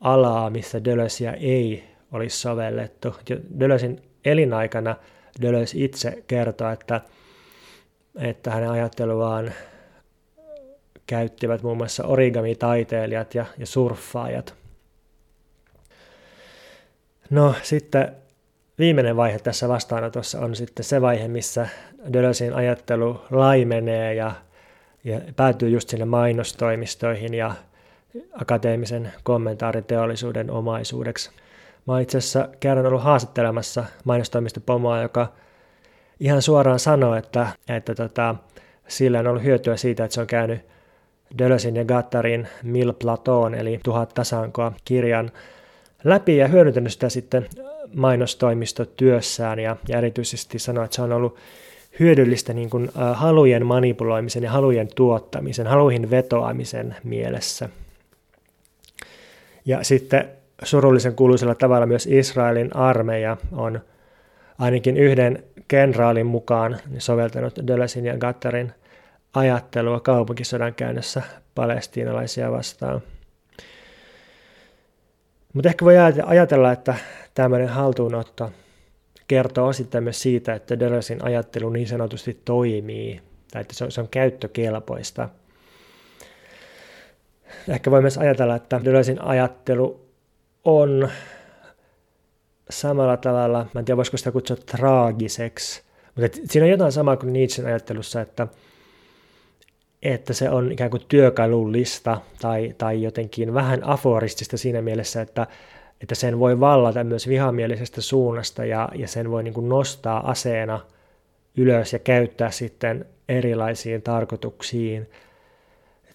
alaa, 0.00 0.50
missä 0.50 0.84
Deleuzeä 0.84 1.32
ei 1.32 1.84
olisi 2.12 2.38
sovellettu. 2.38 3.14
Deleuzein 3.60 4.02
elinaikana 4.24 4.96
Deleuze 5.42 5.78
itse 5.78 6.24
kertoo, 6.26 6.70
että, 6.70 7.00
että 8.20 8.50
hänen 8.50 8.70
ajatteluaan 8.70 9.52
käyttivät 11.06 11.62
muun 11.62 11.76
muassa 11.76 12.04
origami-taiteilijat 12.06 13.34
ja, 13.34 13.46
ja 13.58 13.66
surffaajat. 13.66 14.54
No 17.30 17.54
sitten 17.62 18.16
viimeinen 18.78 19.16
vaihe 19.16 19.38
tässä 19.38 19.68
vastaanotossa 19.68 20.40
on 20.40 20.56
sitten 20.56 20.84
se 20.84 21.00
vaihe, 21.00 21.28
missä 21.28 21.68
Deleuzein 22.12 22.54
ajattelu 22.54 23.20
laimenee 23.30 24.14
ja, 24.14 24.32
ja 25.04 25.20
päätyy 25.36 25.68
just 25.68 25.88
sinne 25.88 26.04
mainostoimistoihin 26.04 27.34
ja 27.34 27.54
akateemisen 28.32 29.12
kommentaariteollisuuden 29.22 30.50
omaisuudeksi. 30.50 31.30
Mä 31.86 31.92
oon 31.92 32.02
itse 32.02 32.18
asiassa 32.18 32.48
kerran 32.60 32.86
ollut 32.86 33.02
haastattelemassa 33.02 33.84
mainostoimistopomoa, 34.04 35.02
joka 35.02 35.32
ihan 36.20 36.42
suoraan 36.42 36.78
sanoi, 36.78 37.18
että, 37.18 37.46
että 37.68 37.94
tota, 37.94 38.34
sillä 38.88 39.18
on 39.18 39.26
ollut 39.26 39.42
hyötyä 39.42 39.76
siitä, 39.76 40.04
että 40.04 40.14
se 40.14 40.20
on 40.20 40.26
käynyt 40.26 40.60
Deleuzein 41.38 41.76
ja 41.76 41.84
Gattarin 41.84 42.48
Mille 42.62 42.92
Platon, 42.92 43.54
eli 43.54 43.80
Tuhat 43.84 44.14
tasankoa 44.14 44.72
kirjan 44.84 45.32
läpi 46.04 46.36
ja 46.36 46.48
hyödyntänyt 46.48 46.92
sitä 46.92 47.08
sitten 47.08 47.46
mainostoimistotyössään 47.96 49.58
ja, 49.58 49.76
ja 49.88 49.98
erityisesti 49.98 50.58
sanoi, 50.58 50.84
että 50.84 50.94
se 50.94 51.02
on 51.02 51.12
ollut 51.12 51.36
hyödyllistä 52.00 52.52
niin 52.52 52.70
kuin, 52.70 52.90
halujen 53.12 53.66
manipuloimisen 53.66 54.42
ja 54.42 54.50
halujen 54.50 54.88
tuottamisen, 54.94 55.66
haluihin 55.66 56.10
vetoamisen 56.10 56.96
mielessä. 57.04 57.68
Ja 59.64 59.84
sitten 59.84 60.28
surullisen 60.62 61.14
kuuluisella 61.14 61.54
tavalla 61.54 61.86
myös 61.86 62.06
Israelin 62.06 62.76
armeija 62.76 63.36
on 63.52 63.80
ainakin 64.58 64.96
yhden 64.96 65.44
kenraalin 65.68 66.26
mukaan 66.26 66.76
soveltanut 66.98 67.66
Deleuzin 67.66 68.04
ja 68.04 68.18
Gattarin 68.18 68.72
ajattelua 69.34 70.00
kaupunkisodan 70.00 70.74
käynnössä 70.74 71.22
palestiinalaisia 71.54 72.52
vastaan. 72.52 73.02
Mutta 75.54 75.68
ehkä 75.68 75.84
voi 75.84 75.94
ajatella, 76.26 76.72
että 76.72 76.94
tämmöinen 77.34 77.68
haltuunotto 77.68 78.50
kertoo 79.28 79.68
osittain 79.68 80.04
myös 80.04 80.22
siitä, 80.22 80.54
että 80.54 80.78
Deleuzein 80.78 81.24
ajattelu 81.24 81.70
niin 81.70 81.88
sanotusti 81.88 82.40
toimii, 82.44 83.20
tai 83.52 83.62
että 83.62 83.74
se 83.74 83.84
on, 83.84 83.92
se 83.92 84.00
on 84.00 84.08
käyttökelpoista. 84.08 85.28
Ehkä 87.68 87.90
voi 87.90 88.00
myös 88.00 88.18
ajatella, 88.18 88.56
että 88.56 88.80
Deleuzein 88.84 89.22
ajattelu 89.22 90.06
on 90.64 91.08
samalla 92.70 93.16
tavalla, 93.16 93.66
mä 93.74 93.78
en 93.78 93.84
tiedä 93.84 93.96
voisiko 93.96 94.16
sitä 94.16 94.32
kutsua 94.32 94.56
traagiseksi, 94.56 95.82
mutta 96.14 96.38
siinä 96.44 96.64
on 96.64 96.70
jotain 96.70 96.92
samaa 96.92 97.16
kuin 97.16 97.32
Nietzschen 97.32 97.66
ajattelussa, 97.66 98.20
että, 98.20 98.46
että 100.04 100.32
se 100.32 100.50
on 100.50 100.72
ikään 100.72 100.90
kuin 100.90 101.02
työkalullista 101.08 102.20
tai, 102.40 102.74
tai 102.78 103.02
jotenkin 103.02 103.54
vähän 103.54 103.80
aforistista 103.84 104.56
siinä 104.56 104.82
mielessä, 104.82 105.22
että, 105.22 105.46
että 106.00 106.14
sen 106.14 106.38
voi 106.38 106.60
vallata 106.60 107.04
myös 107.04 107.28
vihamielisestä 107.28 108.00
suunnasta 108.00 108.64
ja, 108.64 108.88
ja 108.94 109.08
sen 109.08 109.30
voi 109.30 109.42
niin 109.42 109.54
kuin 109.54 109.68
nostaa 109.68 110.30
aseena 110.30 110.80
ylös 111.56 111.92
ja 111.92 111.98
käyttää 111.98 112.50
sitten 112.50 113.04
erilaisiin 113.28 114.02
tarkoituksiin. 114.02 115.10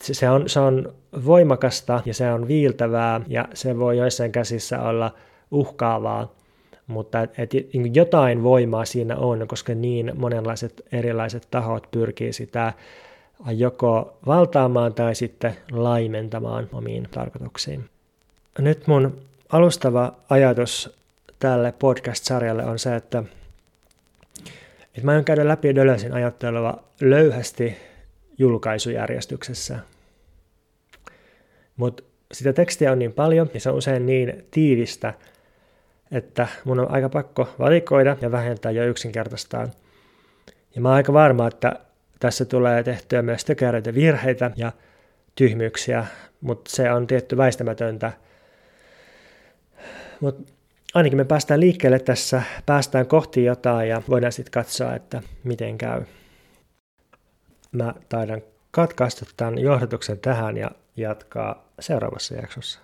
Se, 0.01 0.13
se, 0.13 0.29
on, 0.29 0.49
se 0.49 0.59
on 0.59 0.93
voimakasta 1.25 2.01
ja 2.05 2.13
se 2.13 2.31
on 2.31 2.47
viiltävää 2.47 3.21
ja 3.27 3.47
se 3.53 3.77
voi 3.77 3.97
joissain 3.97 4.31
käsissä 4.31 4.81
olla 4.81 5.13
uhkaavaa, 5.51 6.35
mutta 6.87 7.21
et, 7.21 7.31
et, 7.37 7.53
niin 7.73 7.95
jotain 7.95 8.43
voimaa 8.43 8.85
siinä 8.85 9.15
on, 9.15 9.47
koska 9.47 9.75
niin 9.75 10.11
monenlaiset 10.15 10.81
erilaiset 10.91 11.47
tahot 11.51 11.87
pyrkii 11.91 12.33
sitä 12.33 12.73
joko 13.47 14.17
valtaamaan 14.25 14.93
tai 14.93 15.15
sitten 15.15 15.57
laimentamaan 15.71 16.69
omiin 16.73 17.07
tarkoituksiin. 17.11 17.89
Nyt 18.59 18.87
mun 18.87 19.21
alustava 19.49 20.13
ajatus 20.29 20.99
tälle 21.39 21.71
podcast-sarjalle 21.71 22.65
on 22.65 22.79
se, 22.79 22.95
että, 22.95 23.23
että 24.81 25.01
mä 25.03 25.11
aion 25.11 25.25
käydä 25.25 25.47
läpi 25.47 25.75
Dölösin 25.75 26.13
ajattelua 26.13 26.83
löyhästi 27.01 27.77
julkaisujärjestyksessä. 28.37 29.79
Mutta 31.75 32.03
sitä 32.31 32.53
tekstiä 32.53 32.91
on 32.91 32.99
niin 32.99 33.13
paljon 33.13 33.49
ja 33.53 33.59
se 33.59 33.69
on 33.69 33.75
usein 33.75 34.05
niin 34.05 34.45
tiivistä, 34.51 35.13
että 36.11 36.47
mun 36.63 36.79
on 36.79 36.91
aika 36.91 37.09
pakko 37.09 37.49
valikoida 37.59 38.17
ja 38.21 38.31
vähentää 38.31 38.71
jo 38.71 38.85
yksinkertaistaan. 38.85 39.71
Ja 40.75 40.81
mä 40.81 40.89
oon 40.89 40.95
aika 40.95 41.13
varma, 41.13 41.47
että 41.47 41.79
tässä 42.19 42.45
tulee 42.45 42.83
tehtyä 42.83 43.21
myös 43.21 43.45
tökäreitä 43.45 43.93
virheitä 43.93 44.51
ja 44.55 44.71
tyhmyyksiä, 45.35 46.05
mutta 46.41 46.71
se 46.71 46.91
on 46.91 47.07
tietty 47.07 47.37
väistämätöntä. 47.37 48.11
Mutta 50.19 50.53
ainakin 50.93 51.17
me 51.17 51.25
päästään 51.25 51.59
liikkeelle 51.59 51.99
tässä, 51.99 52.43
päästään 52.65 53.07
kohti 53.07 53.43
jotain 53.43 53.89
ja 53.89 54.01
voidaan 54.09 54.31
sitten 54.31 54.51
katsoa, 54.51 54.95
että 54.95 55.21
miten 55.43 55.77
käy. 55.77 56.01
Mä 57.71 57.93
taidan 58.09 58.41
katkaista 58.71 59.25
tämän 59.37 59.57
johdatuksen 59.57 60.19
tähän 60.19 60.57
ja 60.57 60.71
jatkaa 60.97 61.65
seuraavassa 61.79 62.35
jaksossa. 62.35 62.79